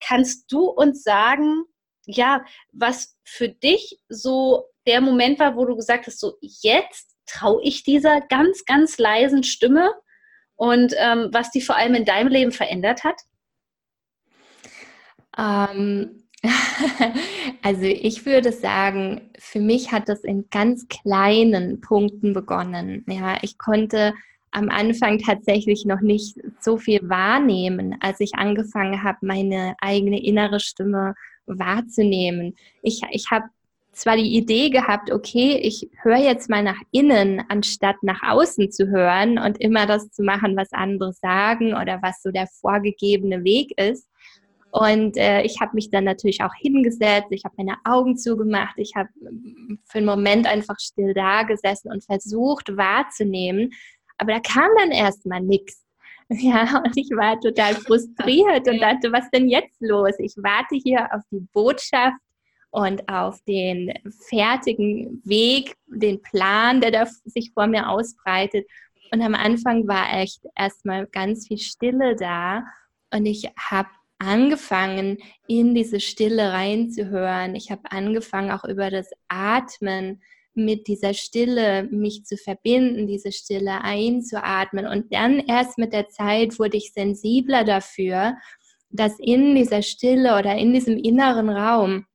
Kannst 0.00 0.50
du 0.50 0.64
uns 0.64 1.04
sagen, 1.04 1.64
ja, 2.10 2.44
was 2.72 3.16
für 3.24 3.48
dich 3.48 3.98
so 4.08 4.64
der 4.86 5.00
Moment 5.00 5.38
war, 5.38 5.56
wo 5.56 5.64
du 5.64 5.76
gesagt 5.76 6.06
hast, 6.06 6.20
so 6.20 6.34
jetzt 6.40 7.14
traue 7.26 7.62
ich 7.62 7.84
dieser 7.84 8.20
ganz, 8.20 8.64
ganz 8.64 8.98
leisen 8.98 9.44
Stimme 9.44 9.92
und 10.56 10.94
ähm, 10.98 11.28
was 11.32 11.50
die 11.50 11.60
vor 11.60 11.76
allem 11.76 11.94
in 11.94 12.04
deinem 12.04 12.28
Leben 12.28 12.52
verändert 12.52 13.04
hat? 13.04 13.20
Ähm, 15.38 16.24
also 17.62 17.82
ich 17.82 18.26
würde 18.26 18.52
sagen, 18.52 19.30
für 19.38 19.60
mich 19.60 19.92
hat 19.92 20.08
das 20.08 20.24
in 20.24 20.48
ganz 20.50 20.88
kleinen 20.88 21.80
Punkten 21.80 22.32
begonnen. 22.32 23.04
Ja, 23.08 23.38
ich 23.42 23.58
konnte 23.58 24.14
am 24.52 24.68
Anfang 24.68 25.18
tatsächlich 25.18 25.84
noch 25.84 26.00
nicht 26.00 26.36
so 26.60 26.76
viel 26.76 27.08
wahrnehmen, 27.08 27.96
als 28.00 28.20
ich 28.20 28.34
angefangen 28.34 29.02
habe, 29.02 29.18
meine 29.22 29.74
eigene 29.80 30.22
innere 30.22 30.60
Stimme 30.60 31.14
wahrzunehmen. 31.46 32.54
Ich, 32.82 33.02
ich 33.10 33.30
habe 33.30 33.46
zwar 33.92 34.16
die 34.16 34.36
Idee 34.36 34.70
gehabt, 34.70 35.12
okay, 35.12 35.58
ich 35.62 35.88
höre 36.02 36.18
jetzt 36.18 36.48
mal 36.48 36.62
nach 36.62 36.80
innen, 36.90 37.42
anstatt 37.48 37.96
nach 38.02 38.22
außen 38.22 38.70
zu 38.70 38.88
hören 38.88 39.38
und 39.38 39.60
immer 39.60 39.86
das 39.86 40.10
zu 40.10 40.22
machen, 40.22 40.56
was 40.56 40.72
andere 40.72 41.12
sagen 41.12 41.74
oder 41.74 42.00
was 42.02 42.22
so 42.22 42.30
der 42.30 42.46
vorgegebene 42.46 43.44
Weg 43.44 43.76
ist. 43.78 44.08
Und 44.72 45.16
äh, 45.16 45.42
ich 45.42 45.60
habe 45.60 45.72
mich 45.74 45.90
dann 45.90 46.04
natürlich 46.04 46.42
auch 46.42 46.54
hingesetzt, 46.56 47.26
ich 47.30 47.44
habe 47.44 47.54
meine 47.58 47.76
Augen 47.84 48.16
zugemacht, 48.16 48.74
ich 48.76 48.92
habe 48.94 49.08
für 49.84 49.98
einen 49.98 50.06
Moment 50.06 50.46
einfach 50.46 50.78
still 50.78 51.12
da 51.12 51.42
gesessen 51.42 51.90
und 51.90 52.04
versucht 52.04 52.76
wahrzunehmen. 52.76 53.72
Aber 54.20 54.32
da 54.34 54.40
kam 54.40 54.70
dann 54.78 54.90
erstmal 54.90 55.40
nichts. 55.40 55.84
Ja, 56.32 56.80
und 56.84 56.96
ich 56.96 57.10
war 57.10 57.40
total 57.40 57.74
frustriert 57.74 58.68
und 58.68 58.78
dachte, 58.78 59.10
was 59.10 59.28
denn 59.30 59.48
jetzt 59.48 59.80
los? 59.80 60.14
Ich 60.18 60.34
warte 60.36 60.76
hier 60.76 61.08
auf 61.12 61.22
die 61.32 61.44
Botschaft 61.52 62.20
und 62.70 63.08
auf 63.08 63.42
den 63.48 63.92
fertigen 64.28 65.20
Weg, 65.24 65.74
den 65.88 66.22
Plan, 66.22 66.80
der 66.80 66.92
da 66.92 67.06
sich 67.24 67.50
vor 67.52 67.66
mir 67.66 67.88
ausbreitet. 67.88 68.64
Und 69.12 69.22
am 69.22 69.34
Anfang 69.34 69.88
war 69.88 70.20
echt 70.20 70.40
erstmal 70.56 71.08
ganz 71.08 71.48
viel 71.48 71.58
Stille 71.58 72.14
da 72.14 72.62
und 73.12 73.26
ich 73.26 73.50
habe 73.58 73.88
angefangen, 74.18 75.18
in 75.48 75.74
diese 75.74 75.98
Stille 75.98 76.52
reinzuhören. 76.52 77.54
Ich 77.54 77.70
habe 77.70 77.90
angefangen, 77.90 78.52
auch 78.52 78.64
über 78.64 78.90
das 78.90 79.10
Atmen 79.28 80.22
mit 80.64 80.86
dieser 80.86 81.14
Stille 81.14 81.84
mich 81.90 82.24
zu 82.24 82.36
verbinden, 82.36 83.06
diese 83.06 83.32
Stille 83.32 83.82
einzuatmen. 83.82 84.86
Und 84.86 85.12
dann 85.12 85.40
erst 85.40 85.78
mit 85.78 85.92
der 85.92 86.08
Zeit 86.08 86.58
wurde 86.58 86.76
ich 86.76 86.92
sensibler 86.92 87.64
dafür, 87.64 88.34
dass 88.90 89.18
in 89.18 89.54
dieser 89.54 89.82
Stille 89.82 90.38
oder 90.38 90.56
in 90.56 90.72
diesem 90.72 90.96
inneren 90.98 91.48
Raum 91.48 92.06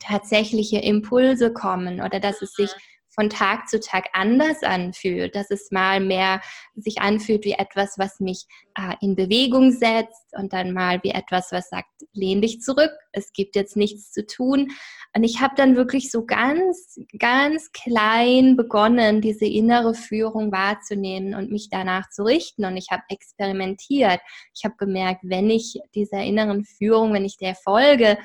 tatsächliche 0.00 0.78
Impulse 0.78 1.52
kommen 1.52 2.00
oder 2.00 2.20
dass 2.20 2.42
es 2.42 2.54
sich 2.54 2.70
von 3.14 3.30
Tag 3.30 3.68
zu 3.68 3.80
Tag 3.80 4.08
anders 4.12 4.62
anfühlt, 4.62 5.34
dass 5.34 5.50
es 5.50 5.70
mal 5.70 6.00
mehr 6.00 6.40
sich 6.74 7.00
anfühlt 7.00 7.44
wie 7.44 7.52
etwas, 7.52 7.94
was 7.98 8.20
mich 8.20 8.46
äh, 8.76 8.94
in 9.00 9.14
Bewegung 9.16 9.70
setzt 9.70 10.34
und 10.36 10.52
dann 10.52 10.72
mal 10.72 11.02
wie 11.02 11.10
etwas, 11.10 11.52
was 11.52 11.68
sagt, 11.68 11.88
lehn 12.12 12.42
dich 12.42 12.60
zurück, 12.60 12.90
es 13.12 13.32
gibt 13.32 13.56
jetzt 13.56 13.76
nichts 13.76 14.12
zu 14.12 14.26
tun. 14.26 14.70
Und 15.14 15.22
ich 15.22 15.40
habe 15.40 15.54
dann 15.56 15.76
wirklich 15.76 16.10
so 16.10 16.24
ganz, 16.26 16.98
ganz 17.18 17.70
klein 17.72 18.56
begonnen, 18.56 19.20
diese 19.20 19.46
innere 19.46 19.94
Führung 19.94 20.50
wahrzunehmen 20.50 21.34
und 21.34 21.50
mich 21.50 21.68
danach 21.70 22.10
zu 22.10 22.24
richten. 22.24 22.64
Und 22.64 22.76
ich 22.76 22.88
habe 22.90 23.02
experimentiert. 23.08 24.20
Ich 24.54 24.64
habe 24.64 24.74
gemerkt, 24.76 25.20
wenn 25.22 25.50
ich 25.50 25.78
dieser 25.94 26.22
inneren 26.22 26.64
Führung, 26.64 27.12
wenn 27.12 27.24
ich 27.24 27.36
der 27.36 27.54
folge, 27.54 28.18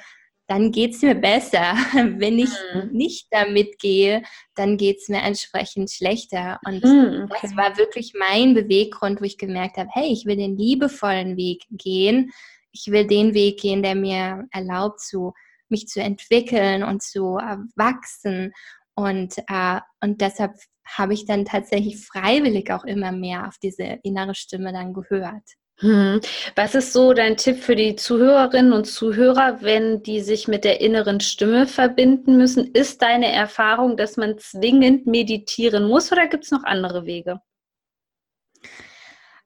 dann 0.49 0.71
geht 0.71 0.95
es 0.95 1.01
mir 1.03 1.13
besser. 1.13 1.75
Wenn 1.93 2.39
ich 2.39 2.49
mhm. 2.73 2.89
nicht 2.91 3.27
damit 3.29 3.77
gehe, 3.77 4.23
dann 4.55 4.77
geht 4.77 4.97
es 4.97 5.07
mir 5.07 5.21
entsprechend 5.21 5.91
schlechter. 5.91 6.59
Und 6.65 6.83
mhm, 6.83 7.27
okay. 7.29 7.39
das 7.41 7.55
war 7.55 7.77
wirklich 7.77 8.13
mein 8.17 8.55
Beweggrund, 8.55 9.21
wo 9.21 9.25
ich 9.25 9.37
gemerkt 9.37 9.77
habe, 9.77 9.89
hey, 9.93 10.11
ich 10.11 10.25
will 10.25 10.37
den 10.37 10.57
liebevollen 10.57 11.37
Weg 11.37 11.65
gehen. 11.69 12.31
Ich 12.71 12.87
will 12.87 13.05
den 13.05 13.35
Weg 13.35 13.59
gehen, 13.59 13.83
der 13.83 13.93
mir 13.93 14.47
erlaubt, 14.51 15.01
zu, 15.01 15.33
mich 15.69 15.87
zu 15.87 16.01
entwickeln 16.01 16.83
und 16.83 17.03
zu 17.03 17.37
wachsen. 17.75 18.51
Und, 18.95 19.37
äh, 19.47 19.79
und 20.01 20.19
deshalb 20.19 20.53
habe 20.83 21.13
ich 21.13 21.25
dann 21.25 21.45
tatsächlich 21.45 22.03
freiwillig 22.03 22.71
auch 22.71 22.85
immer 22.85 23.11
mehr 23.11 23.47
auf 23.47 23.59
diese 23.59 23.99
innere 24.01 24.33
Stimme 24.33 24.73
dann 24.73 24.93
gehört. 24.93 25.43
Hm. 25.81 26.19
Was 26.55 26.75
ist 26.75 26.91
so 26.91 27.13
dein 27.13 27.37
Tipp 27.37 27.63
für 27.63 27.75
die 27.75 27.95
Zuhörerinnen 27.95 28.73
und 28.73 28.85
Zuhörer, 28.85 29.61
wenn 29.61 30.03
die 30.03 30.19
sich 30.19 30.49
mit 30.49 30.65
der 30.65 30.81
inneren 30.81 31.21
Stimme 31.21 31.67
verbinden 31.67 32.35
müssen? 32.35 32.71
Ist 32.73 33.01
deine 33.01 33.31
Erfahrung, 33.31 33.95
dass 33.95 34.17
man 34.17 34.37
zwingend 34.37 35.07
meditieren 35.07 35.87
muss 35.87 36.11
oder 36.11 36.27
gibt 36.27 36.43
es 36.43 36.51
noch 36.51 36.63
andere 36.65 37.05
Wege? 37.05 37.39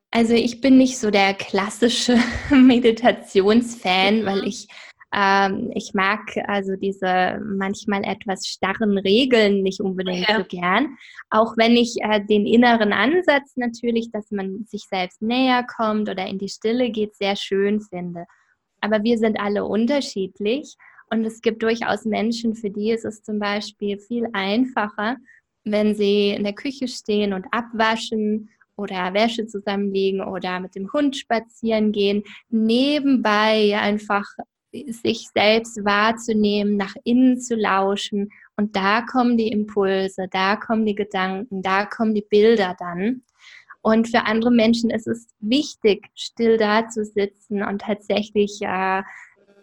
Also 0.10 0.34
ich 0.34 0.62
bin 0.62 0.78
nicht 0.78 0.98
so 0.98 1.12
der 1.12 1.34
klassische 1.36 2.18
Meditationsfan, 2.50 4.26
weil 4.26 4.42
mhm. 4.42 4.48
ich 4.48 4.68
ähm, 5.16 5.72
ich 5.76 5.94
mag 5.94 6.22
also 6.48 6.76
diese 6.76 7.40
manchmal 7.46 8.04
etwas 8.04 8.48
starren 8.48 8.98
Regeln 8.98 9.62
nicht 9.62 9.80
unbedingt 9.80 10.28
ja. 10.28 10.38
so 10.38 10.44
gern. 10.44 10.98
Auch 11.30 11.56
wenn 11.56 11.74
ich 11.74 11.98
äh, 12.02 12.20
den 12.26 12.48
inneren 12.48 12.94
Ansatz 12.94 13.56
natürlich, 13.56 14.10
dass 14.12 14.32
man 14.32 14.66
sich 14.66 14.86
selbst 14.86 15.22
näher 15.22 15.64
kommt 15.64 16.10
oder 16.10 16.26
in 16.26 16.40
die 16.40 16.50
Stille 16.50 16.90
geht, 16.90 17.16
sehr 17.16 17.36
schön 17.36 17.80
finde. 17.80 18.26
Aber 18.82 19.04
wir 19.04 19.20
sind 19.20 19.40
alle 19.40 19.66
unterschiedlich 19.66 20.76
und 21.12 21.24
es 21.26 21.42
gibt 21.42 21.62
durchaus 21.62 22.06
Menschen, 22.06 22.56
für 22.56 22.72
die 22.72 22.90
ist 22.90 23.06
es 23.06 23.22
zum 23.22 23.38
Beispiel 23.38 24.00
viel 24.00 24.28
einfacher, 24.34 25.18
wenn 25.64 25.94
sie 25.94 26.32
in 26.32 26.44
der 26.44 26.54
Küche 26.54 26.88
stehen 26.88 27.34
und 27.34 27.46
abwaschen 27.52 28.50
oder 28.76 29.14
Wäsche 29.14 29.46
zusammenlegen 29.46 30.22
oder 30.22 30.60
mit 30.60 30.74
dem 30.74 30.92
Hund 30.92 31.16
spazieren 31.16 31.92
gehen, 31.92 32.24
nebenbei 32.50 33.78
einfach 33.80 34.26
sich 34.74 35.30
selbst 35.34 35.84
wahrzunehmen, 35.86 36.78
nach 36.78 36.96
innen 37.04 37.40
zu 37.40 37.56
lauschen. 37.56 38.30
Und 38.56 38.76
da 38.76 39.02
kommen 39.02 39.38
die 39.38 39.50
Impulse, 39.50 40.28
da 40.32 40.56
kommen 40.56 40.86
die 40.86 40.96
Gedanken, 40.96 41.62
da 41.62 41.86
kommen 41.86 42.14
die 42.14 42.26
Bilder 42.28 42.76
dann. 42.78 43.24
Und 43.82 44.08
für 44.08 44.26
andere 44.26 44.52
Menschen 44.52 44.90
ist 44.90 45.08
es 45.08 45.28
wichtig, 45.40 46.08
still 46.16 46.58
da 46.58 46.88
zu 46.88 47.04
sitzen 47.04 47.64
und 47.64 47.82
tatsächlich 47.82 48.60
äh, 48.62 49.04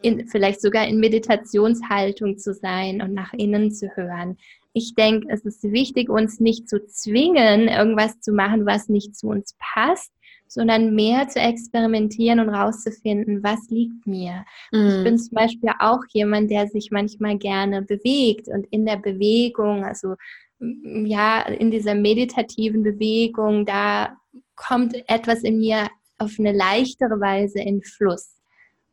in, 0.02 0.28
vielleicht 0.28 0.60
sogar 0.60 0.86
in 0.86 1.00
Meditationshaltung 1.00 2.38
zu 2.38 2.54
sein 2.54 3.00
und 3.02 3.14
nach 3.14 3.32
innen 3.32 3.70
zu 3.72 3.88
hören. 3.96 4.36
Ich 4.72 4.94
denke, 4.94 5.26
es 5.30 5.44
ist 5.44 5.62
wichtig, 5.64 6.10
uns 6.10 6.38
nicht 6.38 6.68
zu 6.68 6.84
zwingen, 6.86 7.68
irgendwas 7.68 8.20
zu 8.20 8.32
machen, 8.32 8.66
was 8.66 8.88
nicht 8.88 9.16
zu 9.16 9.28
uns 9.28 9.56
passt, 9.58 10.12
sondern 10.50 10.96
mehr 10.96 11.28
zu 11.28 11.38
experimentieren 11.38 12.40
und 12.40 12.48
rauszufinden, 12.48 13.42
was 13.44 13.68
liegt 13.70 14.04
mir. 14.04 14.44
Mhm. 14.72 14.88
Ich 14.88 15.04
bin 15.04 15.18
zum 15.18 15.34
Beispiel 15.36 15.70
auch 15.78 16.00
jemand, 16.08 16.50
der 16.50 16.66
sich 16.66 16.90
manchmal 16.90 17.38
gerne 17.38 17.82
bewegt 17.82 18.48
und 18.48 18.66
in 18.70 18.84
der 18.84 18.96
Bewegung, 18.96 19.84
also 19.84 20.16
ja, 20.58 21.42
in 21.42 21.70
dieser 21.70 21.94
meditativen 21.94 22.82
Bewegung, 22.82 23.64
da 23.64 24.16
kommt 24.56 24.94
etwas 25.08 25.42
in 25.44 25.58
mir 25.58 25.88
auf 26.18 26.34
eine 26.38 26.52
leichtere 26.52 27.20
Weise 27.20 27.60
in 27.60 27.82
Fluss. 27.82 28.36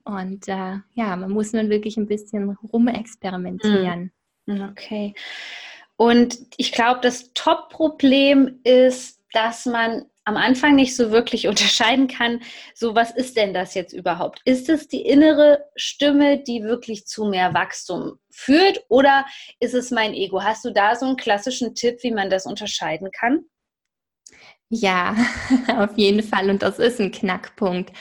Und 0.04 0.48
äh, 0.48 0.78
ja, 0.94 1.16
man 1.16 1.32
muss 1.32 1.54
nun 1.54 1.70
wirklich 1.70 1.98
ein 1.98 2.08
bisschen 2.08 2.56
rumexperimentieren. 2.72 4.12
Mhm. 4.46 4.62
Okay. 4.70 5.14
Und 5.98 6.38
ich 6.58 6.72
glaube, 6.72 7.00
das 7.02 7.34
Top-Problem 7.34 8.60
ist, 8.64 9.20
dass 9.34 9.66
man 9.66 10.06
am 10.28 10.36
Anfang 10.36 10.76
nicht 10.76 10.96
so 10.96 11.12
wirklich 11.12 11.48
unterscheiden 11.48 12.08
kann, 12.08 12.42
so 12.76 12.94
was 12.94 13.12
ist 13.12 13.38
denn 13.38 13.54
das 13.54 13.74
jetzt 13.74 13.94
überhaupt? 13.94 14.42
Ist 14.46 14.70
es 14.70 14.88
die 14.88 15.02
innere 15.02 15.66
Stimme, 15.76 16.44
die 16.44 16.64
wirklich 16.64 17.08
zu 17.08 17.26
mehr 17.26 17.54
Wachstum 17.54 18.20
führt 18.30 18.84
oder 18.90 19.26
ist 19.60 19.74
es 19.74 19.90
mein 19.90 20.14
Ego? 20.14 20.44
Hast 20.44 20.66
du 20.66 20.72
da 20.72 20.96
so 20.96 21.06
einen 21.06 21.18
klassischen 21.18 21.74
Tipp, 21.74 22.04
wie 22.04 22.12
man 22.12 22.30
das 22.30 22.46
unterscheiden 22.46 23.10
kann? 23.12 23.46
Ja, 24.70 25.16
auf 25.78 25.98
jeden 25.98 26.22
Fall 26.22 26.50
und 26.50 26.62
das 26.62 26.78
ist 26.78 27.00
ein 27.00 27.12
Knackpunkt. 27.12 27.92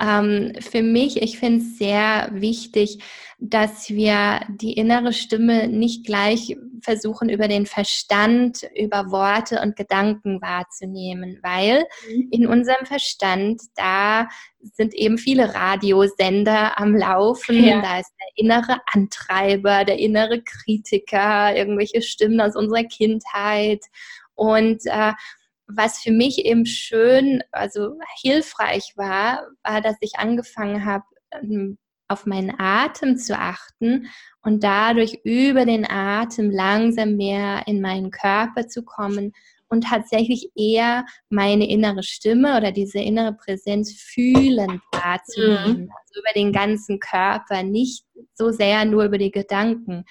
Ähm, 0.00 0.52
für 0.60 0.82
mich, 0.82 1.22
ich 1.22 1.38
finde 1.38 1.58
es 1.58 1.78
sehr 1.78 2.28
wichtig, 2.32 2.98
dass 3.38 3.90
wir 3.90 4.40
die 4.48 4.74
innere 4.74 5.12
Stimme 5.12 5.66
nicht 5.66 6.06
gleich 6.06 6.56
versuchen, 6.80 7.28
über 7.28 7.48
den 7.48 7.66
Verstand, 7.66 8.68
über 8.76 9.10
Worte 9.10 9.60
und 9.60 9.76
Gedanken 9.76 10.40
wahrzunehmen, 10.40 11.38
weil 11.42 11.84
mhm. 12.08 12.28
in 12.30 12.46
unserem 12.46 12.86
Verstand, 12.86 13.60
da 13.74 14.28
sind 14.60 14.94
eben 14.94 15.18
viele 15.18 15.54
Radiosender 15.54 16.78
am 16.78 16.94
Laufen, 16.94 17.64
ja. 17.64 17.80
da 17.80 17.98
ist 17.98 18.12
der 18.20 18.44
innere 18.44 18.80
Antreiber, 18.92 19.84
der 19.84 19.98
innere 19.98 20.42
Kritiker, 20.42 21.56
irgendwelche 21.56 22.02
Stimmen 22.02 22.40
aus 22.40 22.54
unserer 22.54 22.84
Kindheit 22.84 23.84
und 24.34 24.86
äh, 24.86 25.12
was 25.74 26.00
für 26.00 26.12
mich 26.12 26.44
eben 26.44 26.66
schön, 26.66 27.42
also 27.52 27.98
hilfreich 28.20 28.92
war, 28.96 29.46
war, 29.62 29.80
dass 29.80 29.96
ich 30.00 30.18
angefangen 30.18 30.84
habe, 30.84 31.04
ähm, 31.32 31.78
auf 32.08 32.26
meinen 32.26 32.54
Atem 32.58 33.16
zu 33.16 33.38
achten 33.38 34.08
und 34.42 34.62
dadurch 34.62 35.20
über 35.24 35.64
den 35.64 35.88
Atem 35.88 36.50
langsam 36.50 37.16
mehr 37.16 37.62
in 37.66 37.80
meinen 37.80 38.10
Körper 38.10 38.68
zu 38.68 38.82
kommen 38.82 39.32
und 39.68 39.84
tatsächlich 39.84 40.50
eher 40.54 41.06
meine 41.30 41.66
innere 41.66 42.02
Stimme 42.02 42.58
oder 42.58 42.72
diese 42.72 42.98
innere 42.98 43.32
Präsenz 43.32 43.94
fühlend 43.94 44.82
wahrzunehmen. 44.92 45.84
Mhm. 45.84 45.90
Also 45.90 46.20
über 46.20 46.32
den 46.34 46.52
ganzen 46.52 47.00
Körper, 47.00 47.62
nicht 47.62 48.04
so 48.34 48.50
sehr 48.50 48.84
nur 48.84 49.04
über 49.04 49.16
die 49.16 49.30
Gedanken. 49.30 50.04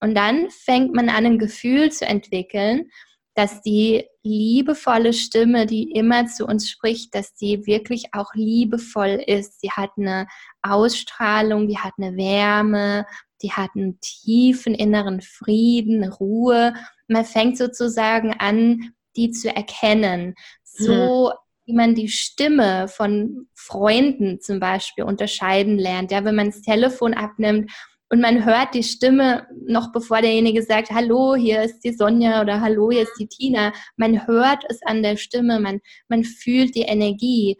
Und 0.00 0.16
dann 0.16 0.50
fängt 0.50 0.92
man 0.92 1.08
an, 1.08 1.24
ein 1.24 1.38
Gefühl 1.38 1.92
zu 1.92 2.04
entwickeln, 2.04 2.90
dass 3.34 3.62
die 3.62 4.04
liebevolle 4.26 5.12
Stimme, 5.12 5.66
die 5.66 5.90
immer 5.92 6.26
zu 6.26 6.46
uns 6.46 6.68
spricht, 6.68 7.14
dass 7.14 7.34
die 7.34 7.66
wirklich 7.66 8.06
auch 8.12 8.34
liebevoll 8.34 9.22
ist. 9.26 9.60
Sie 9.60 9.70
hat 9.70 9.90
eine 9.96 10.26
Ausstrahlung, 10.62 11.68
die 11.68 11.78
hat 11.78 11.94
eine 11.98 12.16
Wärme, 12.16 13.06
die 13.42 13.52
hat 13.52 13.70
einen 13.74 14.00
tiefen 14.00 14.74
inneren 14.74 15.20
Frieden, 15.20 16.04
Ruhe. 16.04 16.74
Man 17.08 17.24
fängt 17.24 17.56
sozusagen 17.58 18.34
an, 18.34 18.92
die 19.16 19.30
zu 19.30 19.54
erkennen. 19.54 20.34
So 20.64 21.30
mhm 21.32 21.46
wie 21.66 21.72
man 21.72 21.94
die 21.94 22.08
Stimme 22.08 22.86
von 22.86 23.48
Freunden 23.54 24.40
zum 24.40 24.60
Beispiel 24.60 25.04
unterscheiden 25.04 25.78
lernt. 25.78 26.12
Ja, 26.12 26.24
wenn 26.24 26.36
man 26.36 26.46
das 26.46 26.62
Telefon 26.62 27.12
abnimmt 27.12 27.72
und 28.08 28.20
man 28.20 28.44
hört 28.44 28.74
die 28.74 28.84
Stimme 28.84 29.46
noch 29.66 29.90
bevor 29.92 30.20
derjenige 30.20 30.62
sagt, 30.62 30.90
hallo, 30.90 31.34
hier 31.34 31.62
ist 31.62 31.80
die 31.80 31.92
Sonja 31.92 32.40
oder 32.40 32.60
hallo, 32.60 32.90
hier 32.90 33.02
ist 33.02 33.16
die 33.18 33.26
Tina. 33.26 33.72
Man 33.96 34.26
hört 34.26 34.64
es 34.68 34.80
an 34.82 35.02
der 35.02 35.16
Stimme, 35.16 35.58
man, 35.58 35.80
man 36.08 36.22
fühlt 36.22 36.76
die 36.76 36.82
Energie. 36.82 37.56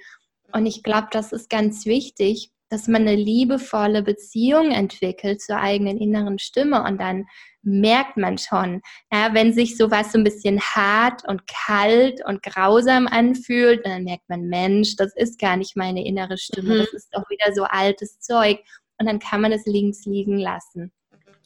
Und 0.53 0.67
ich 0.67 0.85
glaube, 0.85 1.09
das 1.11 1.33
ist 1.33 1.51
ganz 1.51 1.85
wichtig, 1.85 2.53
dass 2.69 2.87
man 2.87 3.03
eine 3.03 3.17
liebevolle 3.17 4.03
Beziehung 4.03 4.71
entwickelt 4.71 5.41
zur 5.41 5.59
eigenen 5.59 5.99
inneren 5.99 6.39
Stimme 6.39 6.85
und 6.85 7.01
dann 7.01 7.27
merkt 7.63 8.17
man 8.17 8.39
schon, 8.39 8.81
ja, 9.13 9.35
wenn 9.35 9.53
sich 9.53 9.77
sowas 9.77 10.13
so 10.13 10.19
ein 10.19 10.25
bisschen 10.25 10.61
hart 10.61 11.23
und 11.29 11.43
kalt 11.49 12.25
und 12.25 12.43
grausam 12.43 13.09
anfühlt, 13.09 13.85
dann 13.85 14.05
merkt 14.05 14.29
man, 14.29 14.43
Mensch, 14.49 14.95
das 14.97 15.15
ist 15.17 15.41
gar 15.41 15.57
nicht 15.57 15.77
meine 15.77 16.05
innere 16.05 16.39
Stimme, 16.39 16.75
mhm. 16.75 16.79
das 16.79 16.93
ist 16.93 17.09
doch 17.13 17.29
wieder 17.29 17.53
so 17.55 17.65
altes 17.65 18.21
Zeug 18.21 18.61
und 18.99 19.07
dann 19.07 19.19
kann 19.19 19.41
man 19.41 19.53
es 19.53 19.67
links 19.67 20.05
liegen 20.05 20.39
lassen. 20.39 20.93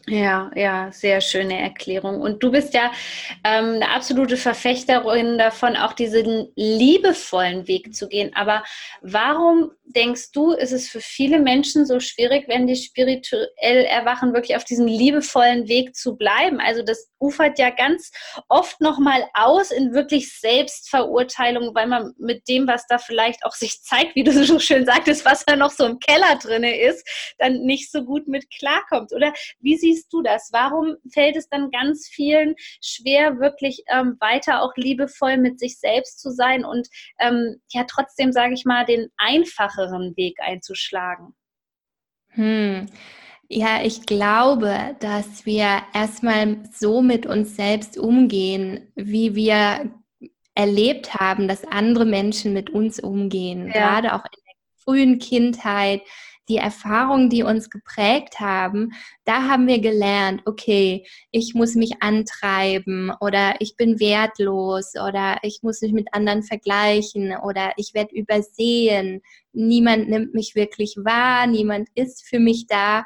Ja, 0.08 0.50
ja, 0.56 0.90
sehr 0.92 1.20
schöne 1.20 1.60
Erklärung. 1.60 2.20
Und 2.22 2.42
du 2.42 2.50
bist 2.50 2.72
ja 2.72 2.90
ähm, 3.44 3.74
eine 3.74 3.90
absolute 3.90 4.38
Verfechterin 4.38 5.36
davon, 5.36 5.76
auch 5.76 5.92
diesen 5.92 6.50
liebevollen 6.56 7.68
Weg 7.68 7.94
zu 7.94 8.08
gehen. 8.08 8.30
Aber 8.34 8.64
warum 9.02 9.70
denkst 9.84 10.32
du, 10.32 10.52
ist 10.52 10.72
es 10.72 10.88
für 10.88 11.00
viele 11.00 11.38
Menschen 11.38 11.84
so 11.84 12.00
schwierig, 12.00 12.48
wenn 12.48 12.66
die 12.66 12.76
spirituell 12.76 13.84
erwachen, 13.84 14.32
wirklich 14.32 14.56
auf 14.56 14.64
diesem 14.64 14.86
liebevollen 14.86 15.68
Weg 15.68 15.94
zu 15.94 16.16
bleiben? 16.16 16.60
Also 16.60 16.82
das 16.82 17.10
ufert 17.18 17.58
ja 17.58 17.68
ganz 17.70 18.10
oft 18.48 18.80
nochmal 18.80 19.28
aus 19.34 19.70
in 19.70 19.92
wirklich 19.92 20.38
Selbstverurteilung, 20.38 21.74
weil 21.74 21.86
man 21.86 22.14
mit 22.18 22.48
dem, 22.48 22.66
was 22.66 22.86
da 22.86 22.98
vielleicht 22.98 23.44
auch 23.44 23.52
sich 23.52 23.82
zeigt, 23.82 24.14
wie 24.14 24.24
du 24.24 24.32
so 24.32 24.58
schön 24.58 24.86
sagtest, 24.86 25.24
was 25.26 25.44
da 25.44 25.56
noch 25.56 25.70
so 25.70 25.84
im 25.84 25.98
Keller 25.98 26.38
drinne 26.42 26.80
ist, 26.80 27.06
dann 27.38 27.60
nicht 27.64 27.92
so 27.92 28.02
gut 28.04 28.26
mit 28.26 28.50
klarkommt. 28.50 29.12
Oder 29.12 29.34
wie 29.60 29.76
siehst 29.90 30.12
du 30.12 30.22
das? 30.22 30.50
Warum 30.52 30.96
fällt 31.12 31.36
es 31.36 31.48
dann 31.48 31.70
ganz 31.70 32.08
vielen 32.08 32.54
schwer, 32.82 33.38
wirklich 33.40 33.82
ähm, 33.88 34.16
weiter 34.20 34.62
auch 34.62 34.72
liebevoll 34.76 35.36
mit 35.36 35.58
sich 35.58 35.78
selbst 35.78 36.20
zu 36.20 36.30
sein 36.30 36.64
und 36.64 36.88
ähm, 37.18 37.60
ja 37.70 37.84
trotzdem, 37.88 38.32
sage 38.32 38.54
ich 38.54 38.64
mal, 38.64 38.84
den 38.84 39.08
einfacheren 39.16 40.16
Weg 40.16 40.38
einzuschlagen? 40.40 41.34
Hm. 42.30 42.86
Ja, 43.48 43.82
ich 43.82 44.06
glaube, 44.06 44.96
dass 45.00 45.44
wir 45.44 45.82
erstmal 45.92 46.62
so 46.72 47.02
mit 47.02 47.26
uns 47.26 47.56
selbst 47.56 47.98
umgehen, 47.98 48.92
wie 48.94 49.34
wir 49.34 49.90
erlebt 50.54 51.14
haben, 51.14 51.48
dass 51.48 51.64
andere 51.64 52.04
Menschen 52.04 52.52
mit 52.52 52.70
uns 52.70 53.00
umgehen. 53.00 53.66
Ja. 53.66 53.72
Gerade 53.72 54.14
auch 54.14 54.24
in 54.24 54.42
der 54.46 54.54
frühen 54.84 55.18
Kindheit, 55.18 56.02
die 56.48 56.56
Erfahrungen, 56.56 57.30
die 57.30 57.42
uns 57.42 57.70
geprägt 57.70 58.40
haben, 58.40 58.92
da 59.24 59.48
haben 59.48 59.66
wir 59.66 59.80
gelernt, 59.80 60.42
okay, 60.46 61.06
ich 61.30 61.54
muss 61.54 61.74
mich 61.76 62.02
antreiben 62.02 63.12
oder 63.20 63.54
ich 63.60 63.76
bin 63.76 64.00
wertlos 64.00 64.94
oder 64.94 65.38
ich 65.42 65.60
muss 65.62 65.80
mich 65.80 65.92
mit 65.92 66.12
anderen 66.12 66.42
vergleichen 66.42 67.36
oder 67.36 67.72
ich 67.76 67.94
werde 67.94 68.14
übersehen. 68.14 69.22
Niemand 69.52 70.08
nimmt 70.08 70.34
mich 70.34 70.54
wirklich 70.54 70.96
wahr, 70.96 71.46
niemand 71.46 71.88
ist 71.94 72.26
für 72.26 72.40
mich 72.40 72.66
da. 72.66 73.04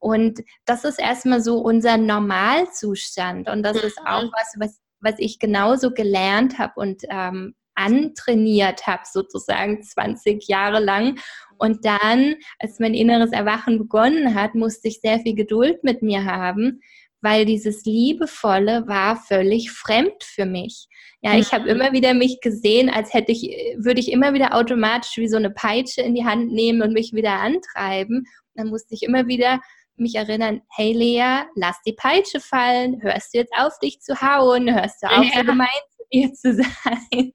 Und 0.00 0.40
das 0.64 0.84
ist 0.84 0.98
erstmal 0.98 1.42
so 1.42 1.58
unser 1.58 1.96
Normalzustand. 1.96 3.48
Und 3.48 3.62
das 3.62 3.76
ist 3.76 3.98
auch 4.04 4.24
was, 4.32 4.54
was, 4.58 4.80
was 5.00 5.14
ich 5.18 5.38
genauso 5.38 5.92
gelernt 5.92 6.58
habe 6.58 6.72
und 6.76 7.02
ähm, 7.10 7.54
antrainiert 7.74 8.86
habe, 8.86 9.02
sozusagen 9.10 9.82
20 9.82 10.46
Jahre 10.48 10.80
lang. 10.80 11.18
Und 11.58 11.84
dann, 11.84 12.36
als 12.58 12.78
mein 12.78 12.94
inneres 12.94 13.32
Erwachen 13.32 13.78
begonnen 13.78 14.34
hat, 14.34 14.54
musste 14.54 14.88
ich 14.88 15.00
sehr 15.00 15.20
viel 15.20 15.34
Geduld 15.34 15.84
mit 15.84 16.02
mir 16.02 16.24
haben, 16.24 16.80
weil 17.20 17.44
dieses 17.44 17.84
Liebevolle 17.84 18.86
war 18.86 19.16
völlig 19.16 19.70
fremd 19.70 20.22
für 20.22 20.46
mich. 20.46 20.86
Ja, 21.20 21.36
ich 21.36 21.52
habe 21.52 21.64
mhm. 21.64 21.70
immer 21.70 21.92
wieder 21.92 22.14
mich 22.14 22.40
gesehen, 22.40 22.88
als 22.88 23.12
hätte 23.12 23.32
ich, 23.32 23.42
würde 23.76 24.00
ich 24.00 24.10
immer 24.10 24.32
wieder 24.32 24.54
automatisch 24.54 25.18
wie 25.18 25.28
so 25.28 25.36
eine 25.36 25.50
Peitsche 25.50 26.00
in 26.00 26.14
die 26.14 26.24
Hand 26.24 26.50
nehmen 26.50 26.80
und 26.80 26.94
mich 26.94 27.12
wieder 27.12 27.40
antreiben. 27.40 28.24
Dann 28.54 28.68
musste 28.68 28.94
ich 28.94 29.02
immer 29.02 29.26
wieder 29.26 29.60
mich 29.96 30.14
erinnern, 30.14 30.62
hey 30.74 30.92
Lea, 30.92 31.44
lass 31.54 31.76
die 31.86 31.92
Peitsche 31.92 32.40
fallen, 32.40 33.02
hörst 33.02 33.34
du 33.34 33.38
jetzt 33.38 33.52
auf, 33.54 33.78
dich 33.80 34.00
zu 34.00 34.20
hauen, 34.22 34.74
hörst 34.74 35.02
du 35.02 35.08
auf, 35.08 35.24
ja. 35.34 35.40
so 35.40 35.44
gemein 35.44 35.68
zu 36.10 36.18
dir 36.18 36.32
zu 36.34 36.54
sein. 36.54 37.32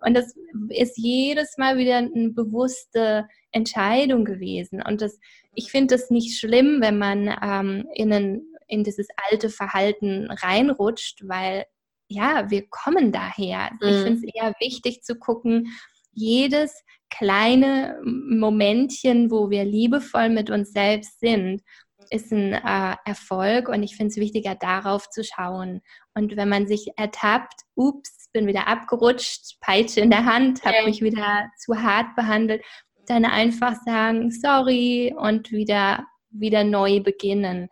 Und 0.00 0.14
das 0.14 0.34
ist 0.70 0.96
jedes 0.96 1.58
Mal 1.58 1.76
wieder 1.76 1.96
eine 1.96 2.30
bewusste 2.30 3.26
Entscheidung 3.50 4.24
gewesen. 4.24 4.80
Und 4.82 5.00
das, 5.00 5.18
ich 5.54 5.70
finde 5.70 5.96
es 5.96 6.10
nicht 6.10 6.38
schlimm, 6.38 6.80
wenn 6.80 6.98
man 6.98 7.34
ähm, 7.42 7.88
in, 7.94 8.12
ein, 8.12 8.42
in 8.68 8.84
dieses 8.84 9.08
alte 9.28 9.50
Verhalten 9.50 10.30
reinrutscht, 10.30 11.26
weil 11.26 11.64
ja, 12.08 12.48
wir 12.50 12.66
kommen 12.68 13.12
daher. 13.12 13.70
Mhm. 13.80 13.88
Ich 13.88 13.96
finde 13.96 14.26
es 14.26 14.34
eher 14.34 14.54
wichtig 14.60 15.02
zu 15.02 15.16
gucken, 15.16 15.76
jedes 16.12 16.84
kleine 17.10 18.00
Momentchen, 18.04 19.30
wo 19.30 19.50
wir 19.50 19.64
liebevoll 19.64 20.28
mit 20.28 20.50
uns 20.50 20.72
selbst 20.72 21.20
sind 21.20 21.62
ist 22.10 22.32
ein 22.32 22.52
äh, 22.52 22.96
Erfolg 23.04 23.68
und 23.68 23.82
ich 23.82 23.96
finde 23.96 24.10
es 24.10 24.16
wichtiger, 24.16 24.54
darauf 24.54 25.08
zu 25.10 25.24
schauen. 25.24 25.82
Und 26.14 26.36
wenn 26.36 26.48
man 26.48 26.66
sich 26.66 26.88
ertappt, 26.96 27.62
ups, 27.74 28.28
bin 28.32 28.46
wieder 28.46 28.68
abgerutscht, 28.68 29.60
Peitsche 29.60 30.00
in 30.00 30.10
der 30.10 30.24
Hand, 30.24 30.64
habe 30.64 30.84
mich 30.84 31.02
wieder 31.02 31.48
zu 31.58 31.82
hart 31.82 32.14
behandelt, 32.16 32.62
dann 33.06 33.24
einfach 33.24 33.74
sagen, 33.84 34.30
sorry 34.30 35.14
und 35.16 35.50
wieder, 35.50 36.06
wieder 36.30 36.64
neu 36.64 37.00
beginnen. 37.00 37.68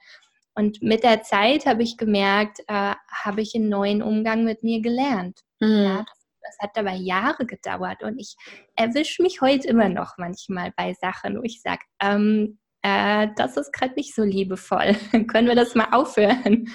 Und 0.55 0.83
mit 0.83 1.05
der 1.05 1.23
Zeit 1.23 1.67
habe 1.67 1.83
ich 1.83 1.99
gemerkt, 1.99 2.61
äh, 2.67 2.95
habe 3.13 3.43
ich 3.43 3.55
einen 3.55 3.69
neuen 3.69 4.03
Umgang 4.03 4.45
mit 4.45 4.63
mir 4.63 4.81
gelernt. 4.81 5.41
Mhm. 5.61 5.83
Ja, 5.83 5.97
das, 5.99 6.27
das, 6.41 6.59
hat 6.61 6.79
aber 6.79 6.95
Jahre 6.95 7.45
gedauert 7.45 8.03
und 8.03 8.19
ich 8.19 8.37
erwische 8.75 9.23
mich 9.23 9.43
heute 9.43 9.69
immer 9.69 9.91
noch 9.91 10.15
manchmal 10.17 10.73
bei 10.75 10.95
Sachen, 10.95 11.39
wo 11.39 11.43
ich 11.43 11.61
sage, 11.61 11.83
ähm, 12.01 12.59
äh, 12.87 13.29
das 13.37 13.57
ist 13.57 13.73
gerade 13.73 13.95
nicht 13.95 14.15
so 14.15 14.23
liebevoll. 14.23 14.95
Können 15.27 15.49
wir 15.49 15.57
das 15.57 15.75
mal 15.75 15.89
aufhören? 15.93 16.71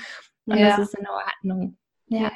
Und 0.45 0.57
ja. 0.57 0.77
das 0.77 0.79
ist 0.89 0.95
in 0.95 1.07
Ordnung. 1.07 1.77
Ja. 2.07 2.31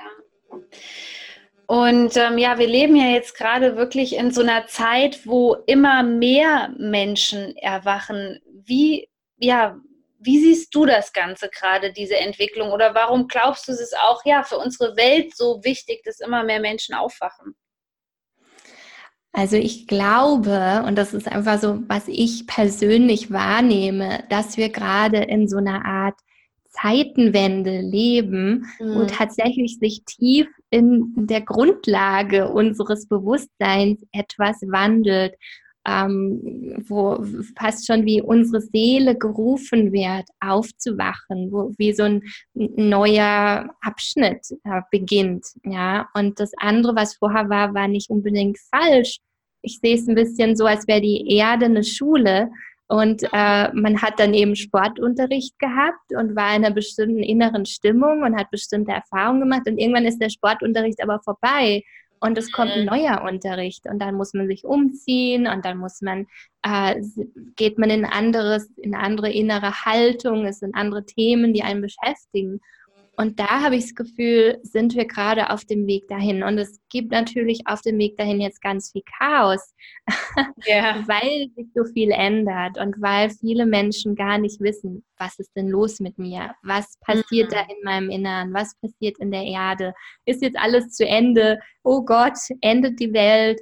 Und 1.67 2.15
ähm, 2.15 2.37
ja, 2.37 2.57
wir 2.57 2.67
leben 2.67 2.95
ja 2.95 3.07
jetzt 3.07 3.35
gerade 3.35 3.75
wirklich 3.75 4.15
in 4.15 4.31
so 4.31 4.41
einer 4.41 4.67
Zeit, 4.67 5.25
wo 5.25 5.55
immer 5.65 6.03
mehr 6.03 6.73
Menschen 6.77 7.57
erwachen. 7.57 8.39
Wie, 8.45 9.09
ja, 9.37 9.77
wie 10.19 10.39
siehst 10.39 10.73
du 10.73 10.85
das 10.85 11.11
Ganze 11.11 11.49
gerade, 11.49 11.91
diese 11.91 12.17
Entwicklung? 12.17 12.71
Oder 12.71 12.95
warum 12.95 13.27
glaubst 13.27 13.67
du, 13.67 13.73
es 13.73 13.81
ist 13.81 13.97
auch 13.97 14.23
ja 14.25 14.43
für 14.43 14.57
unsere 14.57 14.95
Welt 14.95 15.35
so 15.35 15.63
wichtig, 15.63 16.03
dass 16.03 16.19
immer 16.19 16.43
mehr 16.43 16.59
Menschen 16.59 16.95
aufwachen? 16.95 17.55
Also 19.35 19.57
ich 19.57 19.85
glaube, 19.85 20.83
und 20.87 20.97
das 20.97 21.13
ist 21.13 21.29
einfach 21.29 21.59
so, 21.59 21.83
was 21.87 22.07
ich 22.07 22.47
persönlich 22.47 23.31
wahrnehme, 23.31 24.23
dass 24.29 24.55
wir 24.55 24.69
gerade 24.69 25.17
in 25.17 25.49
so 25.49 25.57
einer 25.57 25.83
Art 25.83 26.15
Zeitenwende 26.69 27.81
leben, 27.81 28.65
mhm. 28.79 28.95
wo 28.95 29.05
tatsächlich 29.05 29.77
sich 29.79 30.03
tief 30.05 30.47
in 30.69 31.13
der 31.15 31.41
Grundlage 31.41 32.49
unseres 32.49 33.07
Bewusstseins 33.07 34.01
etwas 34.11 34.61
wandelt, 34.61 35.35
ähm, 35.87 36.83
wo 36.87 37.23
fast 37.57 37.85
schon 37.85 38.05
wie 38.05 38.21
unsere 38.21 38.61
Seele 38.61 39.17
gerufen 39.17 39.91
wird, 39.91 40.25
aufzuwachen, 40.39 41.51
wo 41.51 41.73
wie 41.77 41.93
so 41.93 42.03
ein 42.03 42.23
neuer 42.53 43.69
Abschnitt 43.81 44.47
äh, 44.63 44.81
beginnt. 44.91 45.45
Ja, 45.63 46.09
und 46.13 46.39
das 46.39 46.51
andere, 46.57 46.95
was 46.95 47.15
vorher 47.15 47.49
war, 47.49 47.73
war 47.73 47.87
nicht 47.87 48.09
unbedingt 48.09 48.57
falsch. 48.73 49.19
Ich 49.61 49.79
sehe 49.79 49.95
es 49.95 50.07
ein 50.07 50.15
bisschen 50.15 50.55
so, 50.55 50.65
als 50.65 50.87
wäre 50.87 51.01
die 51.01 51.35
Erde 51.35 51.65
eine 51.65 51.83
Schule 51.83 52.49
und 52.87 53.23
äh, 53.23 53.73
man 53.73 54.01
hat 54.01 54.19
dann 54.19 54.33
eben 54.33 54.55
Sportunterricht 54.55 55.57
gehabt 55.57 56.13
und 56.15 56.35
war 56.35 56.55
in 56.55 56.63
einer 56.63 56.73
bestimmten 56.73 57.23
inneren 57.23 57.65
Stimmung 57.65 58.21
und 58.21 58.37
hat 58.37 58.51
bestimmte 58.51 58.91
Erfahrungen 58.91 59.41
gemacht. 59.41 59.63
Und 59.65 59.79
irgendwann 59.79 60.05
ist 60.05 60.19
der 60.19 60.29
Sportunterricht 60.29 61.01
aber 61.01 61.19
vorbei 61.23 61.83
und 62.25 62.37
es 62.37 62.51
kommt 62.51 62.71
ein 62.71 62.81
mhm. 62.81 62.87
neuer 62.87 63.21
Unterricht 63.23 63.85
und 63.85 63.99
dann 63.99 64.15
muss 64.15 64.33
man 64.33 64.47
sich 64.47 64.65
umziehen 64.65 65.47
und 65.47 65.63
dann 65.63 65.77
muss 65.77 66.01
man, 66.01 66.25
äh, 66.63 66.95
geht 67.55 67.77
man 67.77 67.89
in 67.89 68.03
anderes, 68.03 68.69
in 68.77 68.95
andere 68.95 69.31
innere 69.31 69.85
Haltung, 69.85 70.45
es 70.45 70.59
sind 70.59 70.75
andere 70.75 71.05
Themen, 71.05 71.53
die 71.53 71.63
einen 71.63 71.81
beschäftigen. 71.81 72.61
Und 73.17 73.39
da 73.39 73.61
habe 73.61 73.75
ich 73.75 73.85
das 73.85 73.95
Gefühl, 73.95 74.59
sind 74.63 74.95
wir 74.95 75.05
gerade 75.05 75.49
auf 75.49 75.65
dem 75.65 75.87
Weg 75.87 76.07
dahin. 76.07 76.43
Und 76.43 76.57
es 76.57 76.79
gibt 76.89 77.11
natürlich 77.11 77.61
auf 77.65 77.81
dem 77.81 77.97
Weg 77.97 78.17
dahin 78.17 78.41
jetzt 78.41 78.61
ganz 78.61 78.91
viel 78.91 79.03
Chaos, 79.17 79.73
yeah. 80.67 81.03
weil 81.07 81.49
sich 81.55 81.67
so 81.73 81.85
viel 81.85 82.11
ändert 82.11 82.77
und 82.77 83.01
weil 83.01 83.29
viele 83.29 83.65
Menschen 83.65 84.15
gar 84.15 84.37
nicht 84.37 84.59
wissen, 84.59 85.03
was 85.17 85.39
ist 85.39 85.55
denn 85.55 85.69
los 85.69 85.99
mit 85.99 86.17
mir? 86.17 86.53
Was 86.63 86.97
passiert 87.01 87.51
mhm. 87.51 87.55
da 87.55 87.61
in 87.61 87.83
meinem 87.83 88.09
Innern? 88.09 88.53
Was 88.53 88.75
passiert 88.79 89.17
in 89.19 89.31
der 89.31 89.43
Erde? 89.43 89.93
Ist 90.25 90.41
jetzt 90.41 90.57
alles 90.57 90.89
zu 90.91 91.07
Ende? 91.07 91.59
Oh 91.83 92.03
Gott, 92.03 92.37
endet 92.61 92.99
die 92.99 93.13
Welt? 93.13 93.61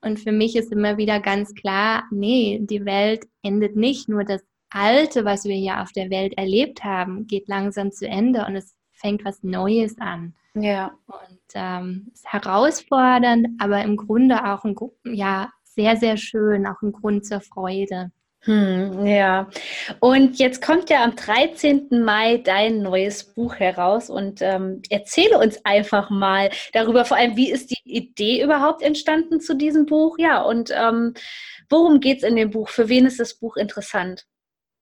Und 0.00 0.18
für 0.18 0.32
mich 0.32 0.56
ist 0.56 0.72
immer 0.72 0.96
wieder 0.96 1.20
ganz 1.20 1.54
klar, 1.54 2.04
nee, 2.10 2.58
die 2.62 2.84
Welt 2.84 3.24
endet 3.42 3.76
nicht. 3.76 4.08
Nur 4.08 4.24
das 4.24 4.42
Alte, 4.70 5.24
was 5.24 5.44
wir 5.44 5.54
hier 5.54 5.80
auf 5.80 5.92
der 5.92 6.10
Welt 6.10 6.36
erlebt 6.36 6.82
haben, 6.82 7.26
geht 7.26 7.46
langsam 7.48 7.92
zu 7.92 8.08
Ende 8.08 8.46
und 8.46 8.56
es 8.56 8.74
fängt 9.02 9.24
was 9.24 9.42
Neues 9.42 9.98
an. 9.98 10.34
Ja. 10.54 10.92
Und 11.06 11.40
ähm, 11.54 12.10
ist 12.12 12.26
herausfordernd, 12.26 13.48
aber 13.58 13.82
im 13.82 13.96
Grunde 13.96 14.44
auch 14.44 14.64
ein, 14.64 14.74
ja, 15.04 15.50
sehr, 15.64 15.96
sehr 15.96 16.16
schön, 16.16 16.66
auch 16.66 16.80
ein 16.82 16.92
Grund 16.92 17.26
zur 17.26 17.40
Freude. 17.40 18.10
Hm, 18.44 19.06
ja, 19.06 19.48
und 20.00 20.40
jetzt 20.40 20.60
kommt 20.60 20.90
ja 20.90 21.04
am 21.04 21.14
13. 21.14 22.02
Mai 22.04 22.38
dein 22.38 22.82
neues 22.82 23.22
Buch 23.22 23.54
heraus 23.54 24.10
und 24.10 24.42
ähm, 24.42 24.82
erzähle 24.90 25.38
uns 25.38 25.64
einfach 25.64 26.10
mal 26.10 26.50
darüber, 26.72 27.04
vor 27.04 27.16
allem, 27.16 27.36
wie 27.36 27.52
ist 27.52 27.70
die 27.70 27.78
Idee 27.84 28.42
überhaupt 28.42 28.82
entstanden 28.82 29.40
zu 29.40 29.54
diesem 29.54 29.86
Buch? 29.86 30.18
Ja, 30.18 30.42
und 30.42 30.72
ähm, 30.74 31.14
worum 31.70 32.00
geht 32.00 32.18
es 32.18 32.28
in 32.28 32.34
dem 32.34 32.50
Buch? 32.50 32.68
Für 32.68 32.88
wen 32.88 33.06
ist 33.06 33.20
das 33.20 33.34
Buch 33.34 33.56
interessant? 33.56 34.26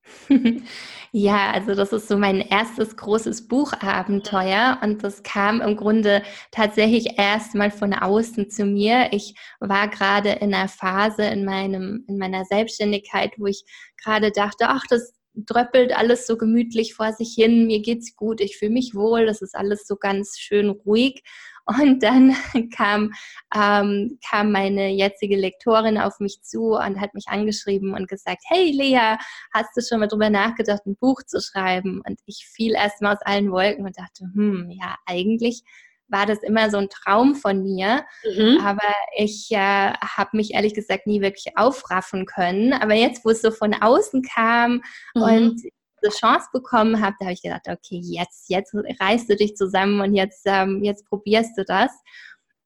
Ja, 1.13 1.51
also 1.51 1.75
das 1.75 1.91
ist 1.91 2.07
so 2.07 2.17
mein 2.17 2.39
erstes 2.39 2.95
großes 2.95 3.47
Buchabenteuer 3.49 4.79
und 4.81 5.03
das 5.03 5.23
kam 5.23 5.59
im 5.59 5.75
Grunde 5.75 6.23
tatsächlich 6.51 7.17
erst 7.17 7.53
mal 7.53 7.69
von 7.69 7.93
außen 7.93 8.49
zu 8.49 8.63
mir. 8.65 9.09
Ich 9.11 9.35
war 9.59 9.89
gerade 9.89 10.29
in 10.29 10.53
einer 10.53 10.69
Phase 10.69 11.23
in 11.23 11.43
meinem 11.43 12.05
in 12.07 12.17
meiner 12.17 12.45
Selbstständigkeit, 12.45 13.33
wo 13.37 13.45
ich 13.47 13.65
gerade 14.01 14.31
dachte, 14.31 14.69
ach, 14.69 14.83
das 14.89 15.13
dröppelt 15.35 15.93
alles 15.97 16.27
so 16.27 16.37
gemütlich 16.37 16.93
vor 16.93 17.11
sich 17.13 17.33
hin, 17.35 17.67
mir 17.67 17.81
geht's 17.81 18.15
gut, 18.15 18.39
ich 18.41 18.57
fühle 18.57 18.71
mich 18.71 18.93
wohl, 18.95 19.25
das 19.25 19.41
ist 19.41 19.55
alles 19.55 19.85
so 19.87 19.95
ganz 19.97 20.37
schön 20.39 20.69
ruhig. 20.69 21.23
Und 21.65 22.01
dann 22.03 22.35
kam, 22.75 23.13
ähm, 23.55 24.19
kam 24.27 24.51
meine 24.51 24.89
jetzige 24.89 25.37
Lektorin 25.37 25.97
auf 25.97 26.19
mich 26.19 26.41
zu 26.41 26.71
und 26.73 26.99
hat 26.99 27.13
mich 27.13 27.27
angeschrieben 27.27 27.93
und 27.93 28.07
gesagt, 28.07 28.43
hey 28.47 28.71
Lea, 28.71 29.17
hast 29.53 29.75
du 29.75 29.81
schon 29.81 29.99
mal 29.99 30.07
drüber 30.07 30.29
nachgedacht, 30.29 30.85
ein 30.85 30.95
Buch 30.97 31.23
zu 31.23 31.39
schreiben? 31.41 32.01
Und 32.07 32.19
ich 32.25 32.47
fiel 32.47 32.73
erstmal 32.73 33.15
aus 33.15 33.21
allen 33.23 33.51
Wolken 33.51 33.85
und 33.85 33.97
dachte, 33.97 34.25
hm, 34.33 34.69
ja, 34.71 34.95
eigentlich 35.05 35.63
war 36.11 36.25
das 36.25 36.43
immer 36.43 36.69
so 36.69 36.77
ein 36.77 36.89
Traum 36.89 37.35
von 37.35 37.63
mir. 37.63 38.05
Mhm. 38.23 38.59
Aber 38.63 38.93
ich 39.15 39.47
äh, 39.51 39.93
habe 39.93 40.37
mich 40.37 40.53
ehrlich 40.53 40.73
gesagt 40.73 41.07
nie 41.07 41.21
wirklich 41.21 41.53
aufraffen 41.55 42.25
können. 42.25 42.73
Aber 42.73 42.93
jetzt, 42.93 43.25
wo 43.25 43.29
es 43.29 43.41
so 43.41 43.49
von 43.49 43.73
außen 43.73 44.21
kam 44.21 44.81
mhm. 45.15 45.21
und 45.21 45.61
diese 46.01 46.17
Chance 46.17 46.47
bekommen 46.53 47.01
habe, 47.01 47.15
da 47.19 47.25
habe 47.25 47.33
ich 47.33 47.41
gedacht, 47.41 47.67
okay, 47.67 47.99
jetzt, 48.03 48.49
jetzt 48.49 48.73
reißt 48.73 49.29
du 49.29 49.35
dich 49.35 49.55
zusammen 49.55 50.01
und 50.01 50.13
jetzt, 50.13 50.43
ähm, 50.45 50.83
jetzt 50.83 51.05
probierst 51.05 51.57
du 51.57 51.65
das. 51.65 51.91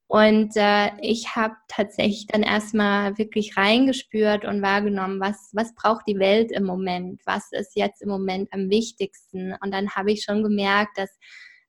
Und 0.08 0.56
äh, 0.56 0.90
ich 1.00 1.34
habe 1.34 1.56
tatsächlich 1.66 2.26
dann 2.28 2.44
erstmal 2.44 3.18
wirklich 3.18 3.56
reingespürt 3.56 4.44
und 4.44 4.62
wahrgenommen, 4.62 5.20
was, 5.20 5.50
was 5.52 5.74
braucht 5.74 6.06
die 6.06 6.18
Welt 6.18 6.52
im 6.52 6.64
Moment, 6.64 7.20
was 7.26 7.48
ist 7.50 7.74
jetzt 7.74 8.02
im 8.02 8.08
Moment 8.08 8.52
am 8.52 8.70
wichtigsten. 8.70 9.54
Und 9.60 9.72
dann 9.74 9.90
habe 9.90 10.12
ich 10.12 10.22
schon 10.22 10.44
gemerkt, 10.44 10.96
dass 10.96 11.10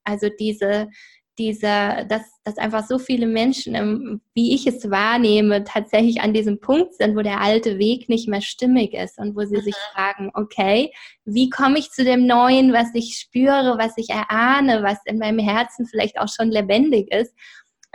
also 0.04 0.30
diese, 0.40 0.90
dieser, 1.38 2.06
dass, 2.06 2.24
dass 2.44 2.58
einfach 2.58 2.86
so 2.88 2.98
viele 2.98 3.28
Menschen, 3.28 4.22
wie 4.34 4.56
ich 4.56 4.66
es 4.66 4.90
wahrnehme, 4.90 5.64
tatsächlich 5.64 6.22
an 6.22 6.34
diesem 6.34 6.60
Punkt 6.60 6.96
sind, 6.96 7.16
wo 7.16 7.22
der 7.22 7.42
alte 7.42 7.78
Weg 7.78 8.10
nicht 8.10 8.28
mehr 8.28 8.42
stimmig 8.42 8.94
ist 8.94 9.20
und 9.20 9.36
wo 9.36 9.46
sie 9.46 9.58
mhm. 9.58 9.62
sich 9.62 9.76
fragen, 9.94 10.32
okay, 10.34 10.92
wie 11.26 11.50
komme 11.50 11.80
ich 11.80 11.92
zu 11.92 12.04
dem 12.04 12.26
Neuen, 12.26 12.74
was 12.74 12.88
ich 12.94 13.18
spüre, 13.18 13.78
was 13.78 13.94
ich 13.98 14.10
erahne, 14.10 14.84
was 14.84 14.98
in 15.06 15.20
meinem 15.20 15.40
Herzen 15.40 15.86
vielleicht 15.86 16.20
auch 16.20 16.30
schon 16.30 16.50
lebendig 16.50 17.12
ist. 17.14 17.34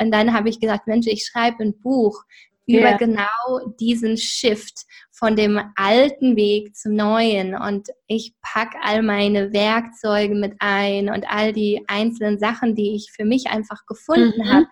Und 0.00 0.12
dann 0.12 0.32
habe 0.32 0.48
ich 0.48 0.60
gesagt, 0.60 0.86
Mensch, 0.86 1.06
ich 1.06 1.24
schreibe 1.24 1.62
ein 1.62 1.78
Buch 1.80 2.22
über 2.66 2.94
genau 2.96 3.74
diesen 3.80 4.16
Shift 4.16 4.84
von 5.10 5.36
dem 5.36 5.60
alten 5.74 6.36
Weg 6.36 6.76
zum 6.76 6.94
neuen 6.94 7.54
und 7.54 7.88
ich 8.06 8.34
packe 8.40 8.78
all 8.82 9.02
meine 9.02 9.52
Werkzeuge 9.52 10.34
mit 10.34 10.54
ein 10.60 11.08
und 11.08 11.24
all 11.28 11.52
die 11.52 11.82
einzelnen 11.88 12.38
Sachen, 12.38 12.74
die 12.74 12.94
ich 12.94 13.10
für 13.14 13.24
mich 13.24 13.48
einfach 13.48 13.84
gefunden 13.86 14.42
mhm. 14.42 14.48
habe, 14.48 14.66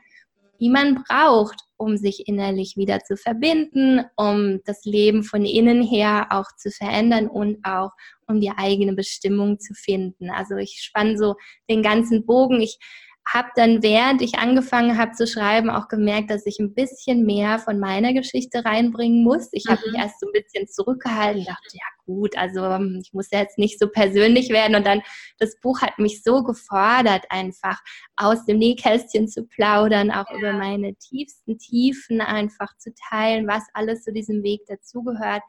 die 0.61 0.69
man 0.69 1.03
braucht, 1.09 1.59
um 1.77 1.97
sich 1.97 2.29
innerlich 2.29 2.77
wieder 2.77 3.01
zu 3.01 3.17
verbinden, 3.17 4.05
um 4.17 4.61
das 4.65 4.85
Leben 4.85 5.23
von 5.23 5.45
innen 5.45 5.83
her 5.83 6.29
auch 6.31 6.49
zu 6.59 6.71
verändern 6.71 7.27
und 7.29 7.65
auch 7.65 7.91
um 8.29 8.41
die 8.41 8.51
eigene 8.51 8.93
Bestimmung 8.93 9.59
zu 9.59 9.73
finden. 9.75 10.31
Also 10.31 10.57
ich 10.57 10.83
spanne 10.83 11.17
so 11.17 11.37
den 11.71 11.83
ganzen 11.83 12.27
Bogen. 12.27 12.61
Ich 12.61 12.79
habe 13.29 13.49
dann, 13.55 13.83
während 13.83 14.23
ich 14.23 14.39
angefangen 14.39 14.99
habe 14.99 15.13
zu 15.13 15.27
schreiben, 15.27 15.71
auch 15.71 15.89
gemerkt, 15.89 16.31
dass 16.31 16.47
ich 16.47 16.59
ein 16.59 16.75
bisschen 16.75 17.25
mehr 17.25 17.59
von 17.59 17.79
meiner 17.79 18.13
Geschichte 18.13 18.65
reinbringen 18.65 19.23
muss. 19.23 19.49
Ich 19.53 19.67
habe 19.69 19.81
mich 19.83 19.93
mhm. 19.93 20.01
erst 20.01 20.21
so 20.21 20.27
ein 20.27 20.33
bisschen 20.33 20.67
zurückgehalten, 20.67 21.45
dachte, 21.45 21.75
ja 21.75 21.85
gut, 22.07 22.37
also 22.37 22.61
ähm, 22.65 23.01
ich 23.05 23.13
muss 23.13 23.31
ja 23.31 23.41
jetzt 23.41 23.59
nicht 23.59 23.79
so 23.79 23.89
persönlich 23.89 24.49
werden. 24.51 24.75
Und 24.75 24.87
dann, 24.87 25.03
das 25.39 25.59
Buch 25.61 25.81
hat 25.81 25.99
mich 25.99 26.23
so 26.23 26.43
gefordert, 26.43 27.25
einfach 27.29 27.79
aus 28.17 28.45
dem 28.47 28.59
Nähkästchen 28.59 29.29
zu 29.29 29.45
plaudern, 29.45 30.11
auch 30.11 30.29
ja. 30.31 30.39
über 30.39 30.53
meine 30.53 30.95
tiefsten 30.97 31.59
Tiefen 31.59 32.21
einfach 32.21 32.77
zu 32.79 32.93
teilen, 33.11 33.47
was 33.47 33.65
alles 33.75 34.03
zu 34.03 34.13
diesem 34.13 34.43
Weg 34.43 34.63
dazugehört. 34.67 35.43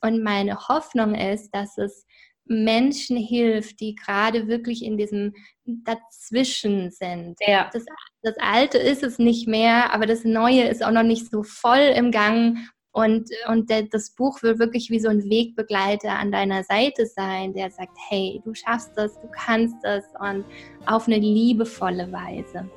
Und 0.00 0.22
meine 0.22 0.68
Hoffnung 0.68 1.14
ist, 1.14 1.50
dass 1.50 1.78
es 1.78 2.06
Menschen 2.46 3.16
hilft, 3.16 3.80
die 3.80 3.94
gerade 3.94 4.48
wirklich 4.48 4.84
in 4.84 4.96
diesem 4.96 5.34
Dazwischen 5.64 6.90
sind. 6.90 7.36
Ja. 7.40 7.70
Das, 7.72 7.84
das 8.22 8.36
Alte 8.38 8.78
ist 8.78 9.02
es 9.02 9.18
nicht 9.18 9.48
mehr, 9.48 9.92
aber 9.92 10.06
das 10.06 10.24
Neue 10.24 10.64
ist 10.64 10.84
auch 10.84 10.92
noch 10.92 11.02
nicht 11.02 11.30
so 11.30 11.42
voll 11.42 11.92
im 11.96 12.10
Gang. 12.10 12.58
Und, 12.92 13.28
und 13.48 13.68
der, 13.68 13.82
das 13.82 14.14
Buch 14.14 14.42
will 14.42 14.58
wirklich 14.58 14.88
wie 14.90 15.00
so 15.00 15.08
ein 15.08 15.22
Wegbegleiter 15.28 16.18
an 16.18 16.32
deiner 16.32 16.64
Seite 16.64 17.04
sein, 17.04 17.52
der 17.52 17.70
sagt, 17.70 17.96
hey, 18.08 18.40
du 18.42 18.54
schaffst 18.54 18.92
das, 18.96 19.20
du 19.20 19.28
kannst 19.28 19.76
das 19.82 20.04
und 20.18 20.46
auf 20.86 21.06
eine 21.06 21.18
liebevolle 21.18 22.10
Weise. 22.10 22.70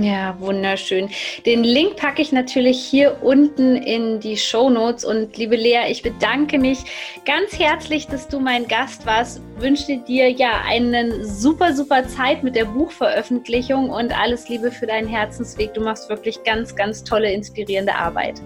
Ja, 0.00 0.34
wunderschön. 0.40 1.10
Den 1.44 1.64
Link 1.64 1.96
packe 1.96 2.22
ich 2.22 2.32
natürlich 2.32 2.82
hier 2.82 3.18
unten 3.22 3.76
in 3.76 4.20
die 4.20 4.38
Show 4.38 4.70
Notes. 4.70 5.04
Und 5.04 5.36
liebe 5.36 5.54
Lea, 5.54 5.90
ich 5.90 6.02
bedanke 6.02 6.58
mich 6.58 6.78
ganz 7.26 7.58
herzlich, 7.58 8.06
dass 8.06 8.26
du 8.26 8.40
mein 8.40 8.66
Gast 8.66 9.04
warst. 9.04 9.42
Wünsche 9.58 9.98
dir 9.98 10.30
ja 10.30 10.62
einen 10.66 11.26
super, 11.26 11.74
super 11.74 12.08
Zeit 12.08 12.42
mit 12.42 12.56
der 12.56 12.64
Buchveröffentlichung 12.64 13.90
und 13.90 14.18
alles 14.18 14.48
Liebe 14.48 14.70
für 14.70 14.86
deinen 14.86 15.08
Herzensweg. 15.08 15.74
Du 15.74 15.82
machst 15.82 16.08
wirklich 16.08 16.42
ganz, 16.42 16.74
ganz 16.74 17.04
tolle, 17.04 17.30
inspirierende 17.30 17.94
Arbeit. 17.94 18.40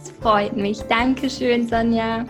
Es 0.00 0.12
freut 0.22 0.56
mich. 0.56 0.78
Dankeschön, 0.82 1.66
Sonja. 1.66 2.24